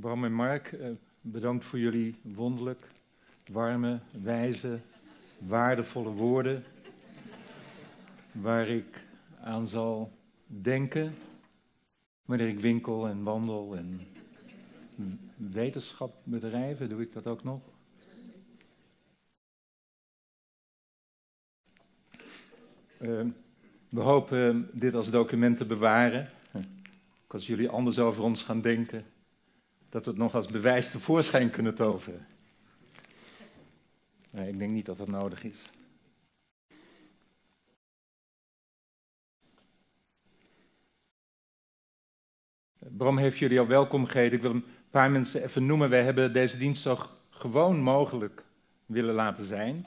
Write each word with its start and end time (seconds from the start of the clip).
Bram 0.00 0.24
en 0.24 0.32
Mark, 0.32 0.72
eh, 0.72 0.90
bedankt 1.20 1.64
voor 1.64 1.78
jullie 1.78 2.16
wonderlijk, 2.22 2.88
warme, 3.52 4.00
wijze, 4.22 4.78
waardevolle 5.38 6.10
woorden. 6.10 6.64
Waar 8.32 8.68
ik 8.68 9.06
aan 9.40 9.68
zal 9.68 10.12
denken 10.46 11.14
wanneer 12.24 12.48
ik 12.48 12.60
winkel 12.60 13.08
en 13.08 13.22
wandel 13.22 13.76
en 13.76 14.00
wetenschap 15.36 16.14
bedrijven, 16.24 16.88
doe 16.88 17.02
ik 17.02 17.12
dat 17.12 17.26
ook 17.26 17.44
nog. 17.44 17.60
Uh, 23.00 23.26
we 23.88 24.00
hopen 24.00 24.70
dit 24.72 24.94
als 24.94 25.10
document 25.10 25.56
te 25.56 25.66
bewaren. 25.66 26.30
Als 27.26 27.46
jullie 27.46 27.68
anders 27.68 27.98
over 27.98 28.22
ons 28.22 28.42
gaan 28.42 28.60
denken, 28.60 29.04
dat 29.94 30.04
we 30.04 30.10
het 30.10 30.20
nog 30.20 30.34
als 30.34 30.46
bewijs 30.46 30.90
tevoorschijn 30.90 31.50
kunnen 31.50 31.74
toveren. 31.74 32.26
Nee, 34.30 34.48
ik 34.48 34.58
denk 34.58 34.70
niet 34.70 34.86
dat 34.86 34.96
dat 34.96 35.08
nodig 35.08 35.44
is. 35.44 35.70
Bram 42.78 43.18
heeft 43.18 43.38
jullie 43.38 43.60
al 43.60 43.66
welkom 43.66 44.06
geheten. 44.06 44.36
Ik 44.36 44.42
wil 44.42 44.50
een 44.50 44.64
paar 44.90 45.10
mensen 45.10 45.42
even 45.42 45.66
noemen. 45.66 45.90
Wij 45.90 46.02
hebben 46.02 46.32
deze 46.32 46.56
dienst 46.56 46.82
zo 46.82 46.98
gewoon 47.30 47.78
mogelijk 47.78 48.44
willen 48.86 49.14
laten 49.14 49.44
zijn. 49.44 49.86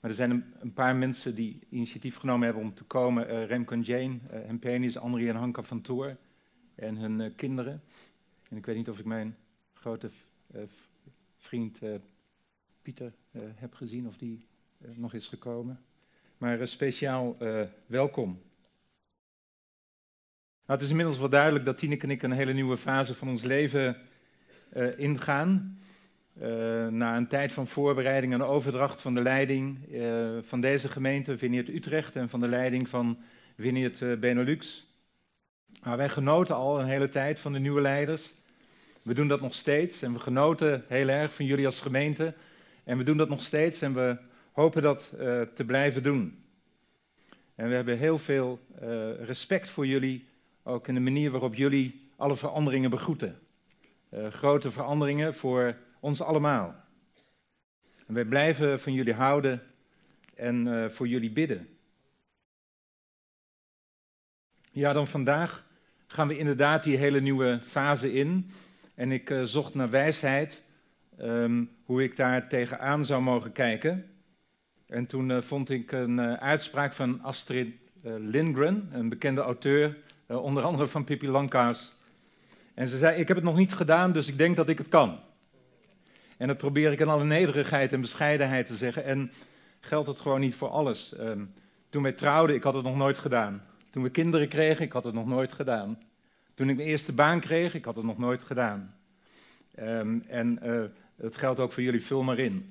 Maar 0.00 0.10
er 0.10 0.16
zijn 0.16 0.54
een, 0.60 0.72
paar 0.72 0.96
mensen 0.96 1.34
die 1.34 1.60
initiatief 1.68 2.16
genomen 2.16 2.44
hebben 2.44 2.62
om 2.62 2.74
te 2.74 2.84
komen. 2.84 3.30
Uh, 3.30 3.46
Remco 3.46 3.72
en 3.72 3.82
Jane, 3.82 4.18
uh, 4.30 4.48
en 4.48 4.58
Penis, 4.58 4.98
André 4.98 5.28
en 5.28 5.36
Hanka 5.36 5.62
van 5.62 5.80
Toor 5.80 6.16
en 6.74 6.96
hun 6.96 7.20
uh, 7.20 7.30
kinderen. 7.36 7.82
En 8.48 8.56
ik 8.56 8.66
weet 8.66 8.76
niet 8.76 8.88
of 8.88 8.98
ik 8.98 9.04
mijn 9.04 9.36
grote 9.72 10.10
vriend 11.36 11.78
Pieter 12.82 13.12
heb 13.54 13.74
gezien 13.74 14.06
of 14.06 14.16
die 14.16 14.46
nog 14.78 15.14
is 15.14 15.28
gekomen. 15.28 15.80
Maar 16.38 16.68
speciaal 16.68 17.36
welkom. 17.86 18.28
Nou, 20.66 20.80
het 20.80 20.82
is 20.82 20.90
inmiddels 20.90 21.18
wel 21.18 21.28
duidelijk 21.28 21.64
dat 21.64 21.78
Tineke 21.78 22.04
en 22.04 22.10
ik 22.10 22.22
een 22.22 22.32
hele 22.32 22.52
nieuwe 22.52 22.76
fase 22.76 23.14
van 23.14 23.28
ons 23.28 23.42
leven 23.42 23.96
ingaan. 24.96 25.78
Na 26.90 27.16
een 27.16 27.28
tijd 27.28 27.52
van 27.52 27.66
voorbereiding 27.66 28.32
en 28.32 28.42
overdracht 28.42 29.00
van 29.00 29.14
de 29.14 29.22
leiding 29.22 29.78
van 30.42 30.60
deze 30.60 30.88
gemeente, 30.88 31.38
Vineert 31.38 31.68
Utrecht, 31.68 32.16
en 32.16 32.28
van 32.28 32.40
de 32.40 32.48
leiding 32.48 32.88
van 32.88 33.18
Vineert 33.56 34.20
Benelux. 34.20 34.87
Maar 35.82 35.96
wij 35.96 36.08
genoten 36.08 36.54
al 36.54 36.80
een 36.80 36.86
hele 36.86 37.08
tijd 37.08 37.40
van 37.40 37.52
de 37.52 37.58
nieuwe 37.58 37.80
leiders. 37.80 38.34
We 39.02 39.14
doen 39.14 39.28
dat 39.28 39.40
nog 39.40 39.54
steeds 39.54 40.02
en 40.02 40.12
we 40.12 40.18
genoten 40.18 40.84
heel 40.88 41.08
erg 41.08 41.34
van 41.34 41.44
jullie 41.44 41.66
als 41.66 41.80
gemeente. 41.80 42.34
En 42.84 42.98
we 42.98 43.04
doen 43.04 43.16
dat 43.16 43.28
nog 43.28 43.42
steeds 43.42 43.82
en 43.82 43.94
we 43.94 44.16
hopen 44.52 44.82
dat 44.82 45.08
te 45.54 45.64
blijven 45.66 46.02
doen. 46.02 46.44
En 47.54 47.68
we 47.68 47.74
hebben 47.74 47.98
heel 47.98 48.18
veel 48.18 48.60
respect 49.20 49.68
voor 49.68 49.86
jullie, 49.86 50.28
ook 50.62 50.88
in 50.88 50.94
de 50.94 51.00
manier 51.00 51.30
waarop 51.30 51.54
jullie 51.54 52.06
alle 52.16 52.36
veranderingen 52.36 52.90
begroeten. 52.90 53.38
grote 54.12 54.70
veranderingen 54.70 55.34
voor 55.34 55.76
ons 56.00 56.22
allemaal. 56.22 56.74
En 58.06 58.14
wij 58.14 58.24
blijven 58.24 58.80
van 58.80 58.92
jullie 58.92 59.14
houden 59.14 59.62
en 60.34 60.90
voor 60.92 61.08
jullie 61.08 61.30
bidden. 61.30 61.68
Ja, 64.72 64.92
dan 64.92 65.06
vandaag 65.06 65.66
gaan 66.08 66.28
we 66.28 66.38
inderdaad 66.38 66.82
die 66.82 66.96
hele 66.96 67.20
nieuwe 67.20 67.60
fase 67.66 68.12
in. 68.12 68.50
En 68.94 69.12
ik 69.12 69.30
uh, 69.30 69.42
zocht 69.42 69.74
naar 69.74 69.90
wijsheid, 69.90 70.62
um, 71.20 71.70
hoe 71.84 72.02
ik 72.02 72.16
daar 72.16 72.48
tegenaan 72.48 73.04
zou 73.04 73.22
mogen 73.22 73.52
kijken. 73.52 74.04
En 74.86 75.06
toen 75.06 75.30
uh, 75.30 75.40
vond 75.40 75.70
ik 75.70 75.92
een 75.92 76.20
uitspraak 76.38 76.92
van 76.92 77.22
Astrid 77.22 77.68
Lindgren, 78.02 78.88
een 78.92 79.08
bekende 79.08 79.40
auteur, 79.40 79.96
onder 80.26 80.62
andere 80.62 80.88
van 80.88 81.04
Pippi 81.04 81.28
Langkous. 81.28 81.92
En 82.74 82.88
ze 82.88 82.98
zei, 82.98 83.20
ik 83.20 83.28
heb 83.28 83.36
het 83.36 83.46
nog 83.46 83.56
niet 83.56 83.74
gedaan, 83.74 84.12
dus 84.12 84.28
ik 84.28 84.38
denk 84.38 84.56
dat 84.56 84.68
ik 84.68 84.78
het 84.78 84.88
kan. 84.88 85.18
En 86.36 86.48
dat 86.48 86.58
probeer 86.58 86.92
ik 86.92 87.00
in 87.00 87.08
alle 87.08 87.24
nederigheid 87.24 87.92
en 87.92 88.00
bescheidenheid 88.00 88.66
te 88.66 88.76
zeggen. 88.76 89.04
En 89.04 89.32
geldt 89.80 90.08
het 90.08 90.20
gewoon 90.20 90.40
niet 90.40 90.54
voor 90.54 90.68
alles. 90.68 91.14
Um, 91.20 91.52
toen 91.88 92.02
wij 92.02 92.12
trouwden, 92.12 92.56
ik 92.56 92.62
had 92.62 92.74
het 92.74 92.84
nog 92.84 92.96
nooit 92.96 93.18
gedaan. 93.18 93.62
Toen 93.90 94.02
we 94.02 94.10
kinderen 94.10 94.48
kregen, 94.48 94.84
ik 94.84 94.92
had 94.92 95.04
het 95.04 95.14
nog 95.14 95.26
nooit 95.26 95.52
gedaan. 95.52 95.98
Toen 96.54 96.68
ik 96.68 96.76
mijn 96.76 96.88
eerste 96.88 97.12
baan 97.12 97.40
kreeg, 97.40 97.74
ik 97.74 97.84
had 97.84 97.96
het 97.96 98.04
nog 98.04 98.18
nooit 98.18 98.42
gedaan. 98.42 98.96
Um, 99.78 100.24
en 100.28 100.58
uh, 100.62 100.84
het 101.16 101.36
geldt 101.36 101.60
ook 101.60 101.72
voor 101.72 101.82
jullie, 101.82 102.04
vul 102.04 102.22
maar 102.22 102.38
in. 102.38 102.68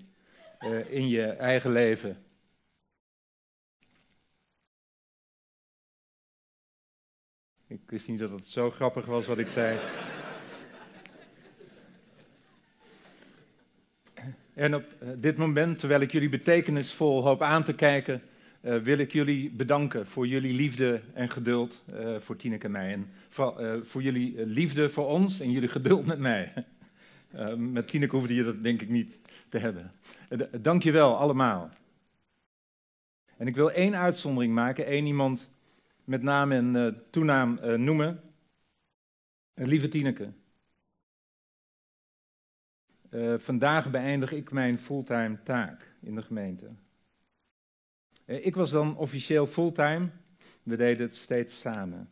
Uh, 0.59 0.91
in 0.91 1.07
je 1.07 1.25
eigen 1.25 1.71
leven. 1.71 2.17
Ik 7.67 7.81
wist 7.85 8.07
niet 8.07 8.19
dat 8.19 8.31
het 8.31 8.45
zo 8.45 8.71
grappig 8.71 9.05
was 9.05 9.25
wat 9.25 9.37
ik 9.37 9.47
zei. 9.47 9.79
En 14.53 14.75
op 14.75 14.83
eh, 14.99 15.09
dit 15.15 15.37
moment, 15.37 15.79
terwijl 15.79 16.01
ik 16.01 16.11
jullie 16.11 16.29
betekenisvol 16.29 17.23
hoop 17.23 17.41
aan 17.41 17.63
te 17.63 17.73
kijken, 17.73 18.21
uh, 18.61 18.75
wil 18.77 18.97
ik 18.97 19.11
jullie 19.11 19.51
bedanken 19.51 20.07
voor 20.07 20.27
jullie 20.27 20.53
liefde 20.53 21.01
en 21.13 21.29
geduld 21.29 21.83
uh, 21.93 22.19
voor 22.19 22.35
Tineke 22.35 22.65
en 22.65 22.71
mij. 22.71 22.93
En 22.93 23.09
voor, 23.29 23.61
uh, 23.61 23.83
voor 23.83 24.01
jullie 24.01 24.45
liefde 24.45 24.89
voor 24.89 25.07
ons 25.07 25.39
en 25.39 25.51
jullie 25.51 25.69
geduld 25.69 26.05
met 26.05 26.19
mij. 26.19 26.53
met 27.57 27.87
Tineke 27.87 28.15
hoefde 28.15 28.35
je 28.35 28.43
dat 28.43 28.61
denk 28.61 28.81
ik 28.81 28.89
niet 28.89 29.19
te 29.49 29.57
hebben. 29.57 29.91
dank 30.61 30.83
je 30.83 30.91
wel 30.91 31.17
allemaal. 31.17 31.69
En 33.37 33.47
ik 33.47 33.55
wil 33.55 33.71
één 33.71 33.95
uitzondering 33.95 34.53
maken, 34.53 34.85
één 34.85 35.05
iemand 35.05 35.49
met 36.03 36.21
naam 36.21 36.51
en 36.51 36.97
toenaam 37.09 37.59
noemen. 37.75 38.21
lieve 39.53 39.87
Tineke. 39.87 40.31
Vandaag 43.37 43.91
beëindig 43.91 44.31
ik 44.31 44.51
mijn 44.51 44.79
fulltime 44.79 45.37
taak 45.43 45.91
in 46.01 46.15
de 46.15 46.21
gemeente. 46.21 46.67
Uh, 48.27 48.45
ik 48.45 48.55
was 48.55 48.71
dan 48.71 48.97
officieel 48.97 49.47
fulltime, 49.47 50.09
we 50.63 50.75
deden 50.75 51.05
het 51.05 51.15
steeds 51.15 51.59
samen. 51.59 52.11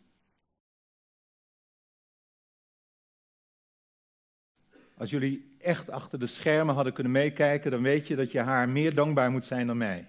Als 4.98 5.10
jullie 5.10 5.56
echt 5.58 5.90
achter 5.90 6.20
de 6.20 6.26
schermen 6.26 6.76
hadden 6.76 6.94
kunnen 6.94 7.12
meekijken, 7.12 7.72
dan 7.72 7.82
weet 7.82 8.08
je 8.08 8.16
dat 8.16 8.32
je 8.32 8.40
haar 8.40 8.70
meer 8.70 8.96
dankbaar 8.96 9.32
moet 9.32 9.44
zijn 9.44 9.68
dan 9.68 9.78
mij. 9.78 10.08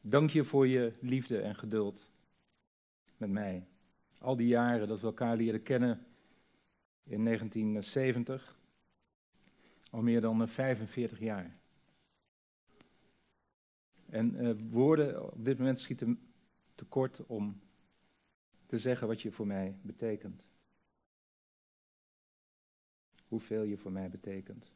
Dank 0.00 0.30
je 0.30 0.44
voor 0.44 0.66
je 0.66 0.92
liefde 1.00 1.40
en 1.40 1.54
geduld 1.54 2.10
met 3.16 3.30
mij. 3.30 3.66
Al 4.18 4.36
die 4.36 4.46
jaren 4.46 4.88
dat 4.88 5.00
we 5.00 5.06
elkaar 5.06 5.36
leren 5.36 5.62
kennen, 5.62 6.06
in 7.04 7.24
1970. 7.24 8.56
Al 9.90 10.02
meer 10.02 10.20
dan 10.20 10.48
45 10.48 11.18
jaar. 11.18 11.57
En 14.10 14.44
uh, 14.44 14.54
woorden 14.70 15.32
op 15.32 15.44
dit 15.44 15.58
moment 15.58 15.80
schieten 15.80 16.20
tekort 16.74 17.26
om 17.26 17.60
te 18.66 18.78
zeggen 18.78 19.06
wat 19.06 19.22
je 19.22 19.32
voor 19.32 19.46
mij 19.46 19.78
betekent. 19.82 20.42
Hoeveel 23.28 23.62
je 23.62 23.76
voor 23.76 23.92
mij 23.92 24.10
betekent. 24.10 24.72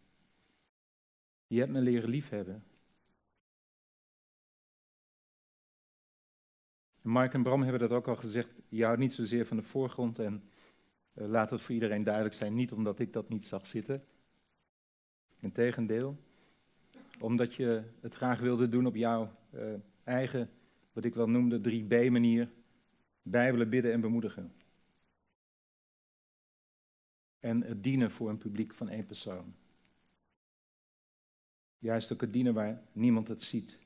Je 1.46 1.58
hebt 1.58 1.72
me 1.72 1.80
leren 1.80 2.08
liefhebben. 2.08 2.64
Mark 7.02 7.34
en 7.34 7.42
Bram 7.42 7.62
hebben 7.62 7.80
dat 7.80 7.90
ook 7.90 8.08
al 8.08 8.16
gezegd. 8.16 8.60
Je 8.68 8.84
houdt 8.84 9.00
niet 9.00 9.12
zozeer 9.12 9.46
van 9.46 9.56
de 9.56 9.62
voorgrond 9.62 10.18
en 10.18 10.42
uh, 11.14 11.26
laat 11.26 11.50
het 11.50 11.60
voor 11.60 11.74
iedereen 11.74 12.04
duidelijk 12.04 12.34
zijn, 12.34 12.54
niet 12.54 12.72
omdat 12.72 12.98
ik 12.98 13.12
dat 13.12 13.28
niet 13.28 13.46
zag 13.46 13.66
zitten. 13.66 14.04
Integendeel, 15.38 16.18
omdat 17.22 17.54
je 17.54 17.82
het 18.00 18.14
graag 18.14 18.40
wilde 18.40 18.68
doen 18.68 18.86
op 18.86 18.94
jouw 18.94 19.36
uh, 19.54 19.74
eigen, 20.04 20.50
wat 20.92 21.04
ik 21.04 21.14
wel 21.14 21.28
noemde, 21.28 21.58
3B-manier. 21.58 22.48
Bijbelen, 23.22 23.68
bidden 23.68 23.92
en 23.92 24.00
bemoedigen. 24.00 24.52
En 27.40 27.62
het 27.62 27.82
dienen 27.82 28.10
voor 28.10 28.28
een 28.28 28.38
publiek 28.38 28.74
van 28.74 28.88
één 28.88 29.06
persoon. 29.06 29.54
Juist 31.78 32.12
ook 32.12 32.20
het 32.20 32.32
dienen 32.32 32.54
waar 32.54 32.82
niemand 32.92 33.28
het 33.28 33.42
ziet. 33.42 33.78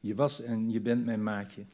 Je 0.00 0.14
was 0.14 0.40
en 0.40 0.70
je 0.70 0.80
bent 0.80 1.04
mijn 1.04 1.22
maatje. 1.22 1.64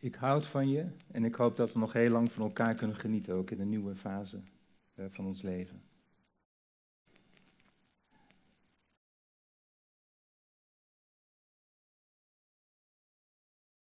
Ik 0.00 0.14
houd 0.14 0.46
van 0.46 0.68
je 0.68 0.86
en 1.10 1.24
ik 1.24 1.34
hoop 1.34 1.56
dat 1.56 1.72
we 1.72 1.78
nog 1.78 1.92
heel 1.92 2.10
lang 2.10 2.32
van 2.32 2.42
elkaar 2.42 2.74
kunnen 2.74 2.96
genieten, 2.96 3.34
ook 3.34 3.50
in 3.50 3.60
een 3.60 3.68
nieuwe 3.68 3.94
fase 3.94 4.40
uh, 4.94 5.04
van 5.10 5.26
ons 5.26 5.42
leven. 5.42 5.82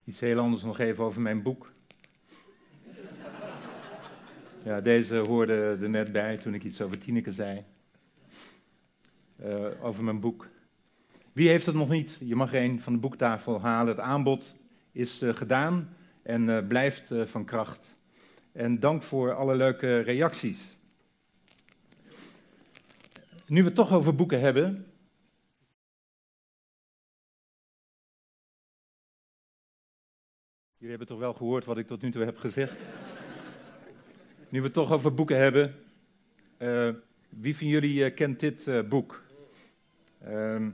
Iets 0.04 0.20
heel 0.20 0.40
anders 0.40 0.64
nog 0.64 0.80
even 0.80 1.04
over 1.04 1.22
mijn 1.22 1.42
boek. 1.42 1.72
Ja, 4.64 4.82
deze 4.82 5.16
hoorde 5.16 5.78
er 5.82 5.90
net 5.90 6.12
bij 6.12 6.38
toen 6.38 6.54
ik 6.54 6.64
iets 6.64 6.82
over 6.82 7.00
Tineke 7.00 7.34
zei. 7.34 7.64
Uh, 9.42 9.86
over 9.86 10.04
mijn 10.04 10.20
boek. 10.20 10.48
Wie 11.32 11.50
heeft 11.50 11.66
het 11.66 11.76
nog 11.76 11.90
niet? 11.90 12.18
Je 12.20 12.36
mag 12.36 12.54
een 12.54 12.82
van 12.82 12.94
de 12.94 13.00
boektafel 13.00 13.62
halen. 13.62 13.96
Het 13.96 14.04
aanbod 14.04 14.56
is 14.94 15.22
uh, 15.22 15.36
gedaan 15.36 15.96
en 16.22 16.48
uh, 16.48 16.68
blijft 16.68 17.12
van 17.24 17.46
kracht. 17.46 17.98
En 18.52 18.80
dank 18.80 19.04
voor 19.04 19.34
alle 19.34 19.56
leuke 19.56 20.00
reacties. 20.00 20.78
Nu 23.46 23.60
we 23.60 23.66
het 23.66 23.76
toch 23.76 23.92
over 23.92 24.16
boeken 24.16 24.40
hebben. 24.40 24.86
Jullie 30.84 30.98
hebben 30.98 31.08
toch 31.08 31.20
wel 31.20 31.34
gehoord 31.34 31.66
wat 31.66 31.78
ik 31.78 31.88
tot 31.88 32.02
nu 32.02 32.12
toe 32.12 32.24
heb 32.24 32.38
gezegd? 32.38 32.80
nu 34.50 34.60
we 34.60 34.66
het 34.66 34.74
toch 34.74 34.92
over 34.92 35.14
boeken 35.14 35.38
hebben. 35.38 35.76
Uh, 36.58 36.90
wie 37.30 37.58
van 37.58 37.68
jullie 37.68 38.10
uh, 38.10 38.16
kent 38.16 38.40
dit 38.40 38.68
uh, 38.68 38.82
boek? 38.82 39.24
Ehm, 40.22 40.70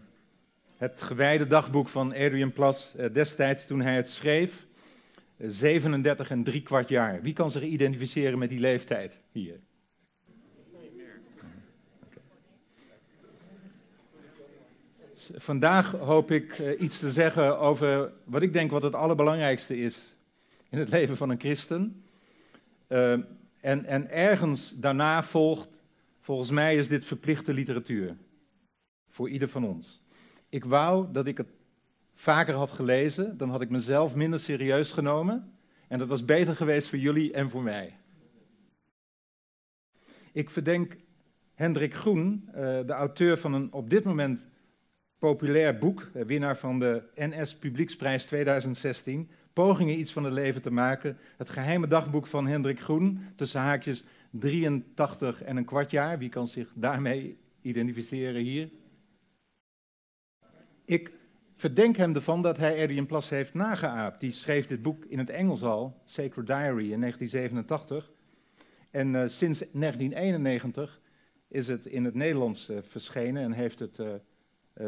het 0.79 1.01
gewijde 1.01 1.47
dagboek 1.47 1.87
van 1.87 2.13
Adrian 2.13 2.53
Plas, 2.53 2.93
destijds 3.11 3.65
toen 3.65 3.81
hij 3.81 3.95
het 3.95 4.09
schreef. 4.09 4.67
37 5.37 6.29
en 6.29 6.43
drie 6.43 6.61
kwart 6.61 6.89
jaar. 6.89 7.21
Wie 7.21 7.33
kan 7.33 7.51
zich 7.51 7.61
identificeren 7.61 8.39
met 8.39 8.49
die 8.49 8.59
leeftijd 8.59 9.19
hier? 9.31 9.59
Vandaag 15.35 15.91
hoop 15.91 16.31
ik 16.31 16.59
uh, 16.59 16.81
iets 16.81 16.99
te 16.99 17.11
zeggen 17.11 17.59
over 17.59 18.11
wat 18.23 18.41
ik 18.41 18.53
denk 18.53 18.71
wat 18.71 18.83
het 18.83 18.95
allerbelangrijkste 18.95 19.77
is 19.77 20.13
in 20.69 20.79
het 20.79 20.89
leven 20.89 21.17
van 21.17 21.29
een 21.29 21.39
christen. 21.39 22.03
En, 23.59 23.85
en 23.85 24.09
ergens 24.11 24.73
daarna 24.75 25.23
volgt, 25.23 25.69
volgens 26.19 26.49
mij 26.49 26.75
is 26.75 26.87
dit 26.87 27.05
verplichte 27.05 27.53
literatuur. 27.53 28.15
Voor 29.07 29.29
ieder 29.29 29.49
van 29.49 29.63
ons. 29.65 29.98
Ik 30.49 30.65
wou 30.65 31.11
dat 31.11 31.25
ik 31.25 31.37
het 31.37 31.49
vaker 32.15 32.53
had 32.53 32.71
gelezen, 32.71 33.37
dan 33.37 33.49
had 33.49 33.61
ik 33.61 33.69
mezelf 33.69 34.15
minder 34.15 34.39
serieus 34.39 34.91
genomen. 34.91 35.53
En 35.87 35.99
dat 35.99 36.07
was 36.07 36.25
beter 36.25 36.55
geweest 36.55 36.87
voor 36.87 36.97
jullie 36.97 37.33
en 37.33 37.49
voor 37.49 37.63
mij. 37.63 37.97
Ik 40.31 40.49
verdenk 40.49 40.97
Hendrik 41.53 41.93
Groen, 41.93 42.43
uh, 42.47 42.53
de 42.61 42.93
auteur 42.93 43.37
van 43.37 43.53
een 43.53 43.73
op 43.73 43.89
dit 43.89 44.03
moment 44.03 44.47
populair 45.17 45.77
boek, 45.77 46.09
winnaar 46.13 46.57
van 46.57 46.79
de 46.79 47.03
NS 47.15 47.55
Publieksprijs 47.55 48.25
2016, 48.25 49.29
Pogingen 49.53 49.99
iets 49.99 50.11
van 50.11 50.23
het 50.23 50.33
leven 50.33 50.61
te 50.61 50.71
maken. 50.71 51.17
Het 51.37 51.49
geheime 51.49 51.87
dagboek 51.87 52.27
van 52.27 52.47
Hendrik 52.47 52.79
Groen, 52.79 53.21
tussen 53.35 53.61
haakjes 53.61 54.03
83 54.29 55.43
en 55.43 55.57
een 55.57 55.65
kwart 55.65 55.91
jaar. 55.91 56.17
Wie 56.17 56.29
kan 56.29 56.47
zich 56.47 56.71
daarmee 56.73 57.37
identificeren 57.61 58.41
hier? 58.41 58.69
Ik 60.89 61.11
verdenk 61.55 61.97
hem 61.97 62.15
ervan 62.15 62.41
dat 62.41 62.57
hij 62.57 62.83
Adrian 62.83 63.05
Plas 63.05 63.29
heeft 63.29 63.53
nageaapt. 63.53 64.19
Die 64.19 64.31
schreef 64.31 64.67
dit 64.67 64.81
boek 64.81 65.05
in 65.05 65.17
het 65.17 65.29
Engels 65.29 65.63
al, 65.63 66.01
Sacred 66.05 66.47
Diary, 66.47 66.91
in 66.91 66.99
1987. 66.99 68.11
En 68.91 69.07
uh, 69.07 69.27
sinds 69.27 69.59
1991 69.59 71.01
is 71.47 71.67
het 71.67 71.85
in 71.85 72.05
het 72.05 72.13
Nederlands 72.13 72.69
uh, 72.69 72.77
verschenen 72.81 73.43
en 73.43 73.51
heeft 73.51 73.79
het 73.79 73.99
uh, 73.99 74.07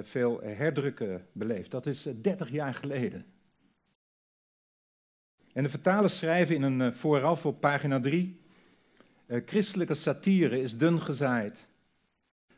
veel 0.02 0.42
herdrukken 0.42 1.26
beleefd. 1.32 1.72
Dat 1.72 1.86
is 1.86 2.08
30 2.22 2.50
jaar 2.50 2.74
geleden. 2.74 3.26
En 5.54 5.64
de 5.64 5.70
vertalers 5.70 6.18
schrijven 6.18 6.56
in 6.56 6.64
een 6.64 6.96
vooraf 6.96 7.46
op 7.46 7.60
pagina 7.60 8.00
3: 8.00 8.42
Christelijke 9.46 9.94
satire 9.94 10.62
is 10.62 10.78
dun 10.78 11.02
gezaaid. 11.02 11.68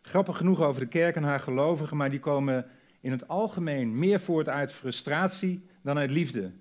Grappig 0.01 0.37
genoeg 0.37 0.61
over 0.61 0.81
de 0.81 0.87
kerk 0.87 1.15
en 1.15 1.23
haar 1.23 1.39
gelovigen, 1.39 1.97
maar 1.97 2.09
die 2.09 2.19
komen 2.19 2.67
in 3.03 3.11
het 3.11 3.27
algemeen 3.27 3.99
meer 3.99 4.19
voort 4.19 4.49
uit 4.49 4.71
frustratie 4.71 5.65
dan 5.81 5.97
uit 5.97 6.11
liefde. 6.11 6.51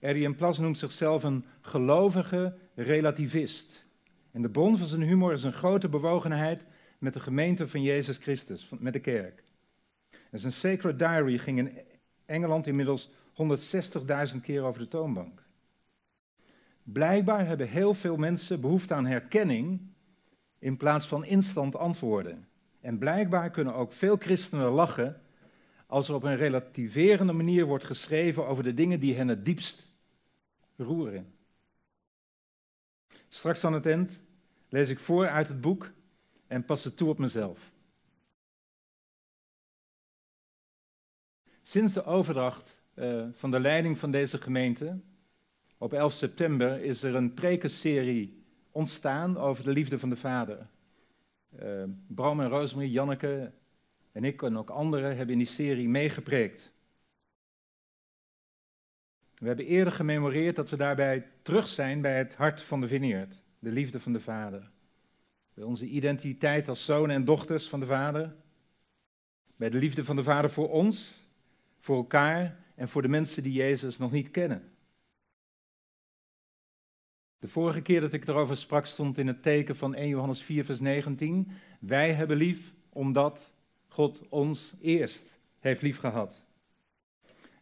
R.I.M. 0.00 0.34
Plas 0.34 0.58
noemt 0.58 0.78
zichzelf 0.78 1.22
een 1.22 1.44
gelovige 1.60 2.56
relativist. 2.74 3.86
En 4.30 4.42
de 4.42 4.50
bron 4.50 4.76
van 4.76 4.86
zijn 4.86 5.02
humor 5.02 5.32
is 5.32 5.42
een 5.42 5.52
grote 5.52 5.88
bewogenheid 5.88 6.66
met 6.98 7.12
de 7.12 7.20
gemeente 7.20 7.68
van 7.68 7.82
Jezus 7.82 8.16
Christus, 8.16 8.68
met 8.78 8.92
de 8.92 9.00
kerk. 9.00 9.42
En 10.30 10.38
zijn 10.38 10.52
Sacred 10.52 10.98
Diary 10.98 11.38
ging 11.38 11.58
in 11.58 11.78
Engeland 12.24 12.66
inmiddels 12.66 13.10
160.000 14.34 14.40
keer 14.42 14.62
over 14.62 14.80
de 14.80 14.88
toonbank. 14.88 15.42
Blijkbaar 16.82 17.46
hebben 17.46 17.68
heel 17.68 17.94
veel 17.94 18.16
mensen 18.16 18.60
behoefte 18.60 18.94
aan 18.94 19.06
herkenning 19.06 19.80
in 20.58 20.76
plaats 20.76 21.06
van 21.06 21.24
instant 21.24 21.76
antwoorden. 21.76 22.48
En 22.80 22.98
blijkbaar 22.98 23.50
kunnen 23.50 23.74
ook 23.74 23.92
veel 23.92 24.16
christenen 24.16 24.70
lachen 24.70 25.20
als 25.86 26.08
er 26.08 26.14
op 26.14 26.22
een 26.22 26.36
relativerende 26.36 27.32
manier 27.32 27.64
wordt 27.64 27.84
geschreven 27.84 28.46
over 28.46 28.62
de 28.64 28.74
dingen 28.74 29.00
die 29.00 29.14
hen 29.14 29.28
het 29.28 29.44
diepst 29.44 29.88
roeren. 30.76 31.34
Straks 33.28 33.64
aan 33.64 33.72
het 33.72 33.86
eind 33.86 34.22
lees 34.68 34.88
ik 34.88 34.98
voor 34.98 35.28
uit 35.28 35.48
het 35.48 35.60
boek 35.60 35.92
en 36.46 36.64
pas 36.64 36.84
het 36.84 36.96
toe 36.96 37.08
op 37.08 37.18
mezelf. 37.18 37.72
Sinds 41.62 41.92
de 41.92 42.04
overdracht 42.04 42.78
uh, 42.94 43.26
van 43.32 43.50
de 43.50 43.60
leiding 43.60 43.98
van 43.98 44.10
deze 44.10 44.38
gemeente 44.38 45.00
op 45.78 45.92
11 45.92 46.12
september 46.12 46.82
is 46.82 47.02
er 47.02 47.14
een 47.14 47.34
prekenserie 47.34 48.44
ontstaan 48.70 49.36
over 49.36 49.64
de 49.64 49.70
liefde 49.70 49.98
van 49.98 50.08
de 50.08 50.16
Vader. 50.16 50.66
Uh, 51.62 51.82
Bram 52.06 52.40
en 52.40 52.48
Rosemary, 52.48 52.90
Janneke 52.90 53.52
en 54.16 54.24
ik 54.24 54.42
en 54.42 54.58
ook 54.58 54.70
anderen 54.70 55.16
hebben 55.16 55.32
in 55.32 55.38
die 55.38 55.46
serie 55.46 55.88
meegepreekt. 55.88 56.72
We 59.34 59.46
hebben 59.46 59.66
eerder 59.66 59.92
gememoreerd 59.92 60.56
dat 60.56 60.70
we 60.70 60.76
daarbij 60.76 61.30
terug 61.42 61.68
zijn 61.68 62.00
bij 62.00 62.18
het 62.18 62.34
hart 62.34 62.62
van 62.62 62.80
de 62.80 62.88
vineerd, 62.88 63.42
de 63.58 63.70
liefde 63.70 64.00
van 64.00 64.12
de 64.12 64.20
Vader. 64.20 64.70
Bij 65.54 65.64
onze 65.64 65.86
identiteit 65.86 66.68
als 66.68 66.84
zonen 66.84 67.16
en 67.16 67.24
dochters 67.24 67.68
van 67.68 67.80
de 67.80 67.86
Vader. 67.86 68.34
Bij 69.56 69.70
de 69.70 69.78
liefde 69.78 70.04
van 70.04 70.16
de 70.16 70.22
Vader 70.22 70.50
voor 70.50 70.70
ons, 70.70 71.26
voor 71.78 71.96
elkaar 71.96 72.64
en 72.74 72.88
voor 72.88 73.02
de 73.02 73.08
mensen 73.08 73.42
die 73.42 73.52
Jezus 73.52 73.98
nog 73.98 74.10
niet 74.10 74.30
kennen. 74.30 74.72
De 77.38 77.48
vorige 77.48 77.82
keer 77.82 78.00
dat 78.00 78.12
ik 78.12 78.28
erover 78.28 78.56
sprak 78.56 78.86
stond 78.86 79.18
in 79.18 79.26
het 79.26 79.42
teken 79.42 79.76
van 79.76 79.94
1 79.94 80.08
Johannes 80.08 80.42
4, 80.42 80.64
vers 80.64 80.80
19. 80.80 81.50
Wij 81.80 82.12
hebben 82.12 82.36
lief 82.36 82.74
omdat 82.88 83.54
God 83.96 84.28
ons 84.28 84.74
eerst 84.80 85.38
heeft 85.58 85.82
lief 85.82 85.98
gehad. 85.98 86.44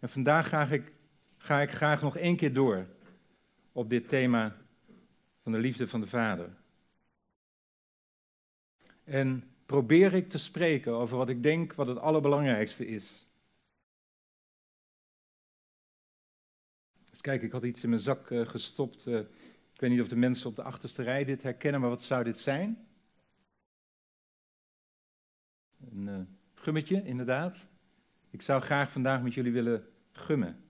En 0.00 0.08
vandaag 0.08 0.48
ga 0.48 0.66
ik, 0.66 0.92
ga 1.36 1.60
ik 1.60 1.70
graag 1.70 2.02
nog 2.02 2.16
één 2.16 2.36
keer 2.36 2.52
door 2.52 2.86
op 3.72 3.90
dit 3.90 4.08
thema 4.08 4.56
van 5.42 5.52
de 5.52 5.58
liefde 5.58 5.88
van 5.88 6.00
de 6.00 6.06
Vader. 6.06 6.56
En 9.04 9.52
probeer 9.66 10.14
ik 10.14 10.28
te 10.28 10.38
spreken 10.38 10.92
over 10.92 11.16
wat 11.16 11.28
ik 11.28 11.42
denk 11.42 11.74
wat 11.74 11.86
het 11.86 11.98
allerbelangrijkste 11.98 12.86
is. 12.86 13.26
Dus 17.10 17.20
kijk, 17.20 17.42
ik 17.42 17.52
had 17.52 17.64
iets 17.64 17.82
in 17.82 17.88
mijn 17.88 18.00
zak 18.00 18.30
uh, 18.30 18.48
gestopt. 18.48 19.06
Uh, 19.06 19.18
ik 19.72 19.80
weet 19.80 19.90
niet 19.90 20.00
of 20.00 20.08
de 20.08 20.16
mensen 20.16 20.48
op 20.48 20.56
de 20.56 20.62
achterste 20.62 21.02
rij 21.02 21.24
dit 21.24 21.42
herkennen, 21.42 21.80
maar 21.80 21.90
wat 21.90 22.02
zou 22.02 22.24
dit 22.24 22.38
zijn? 22.38 22.88
Een 25.94 26.08
uh, 26.08 26.20
gummetje, 26.54 27.02
inderdaad. 27.04 27.66
Ik 28.30 28.42
zou 28.42 28.62
graag 28.62 28.90
vandaag 28.90 29.22
met 29.22 29.34
jullie 29.34 29.52
willen 29.52 29.86
gummen. 30.12 30.64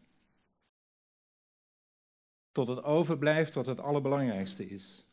Tot 2.52 2.68
het 2.68 2.82
overblijft 2.82 3.54
wat 3.54 3.66
het 3.66 3.80
allerbelangrijkste 3.80 4.68
is. 4.68 5.06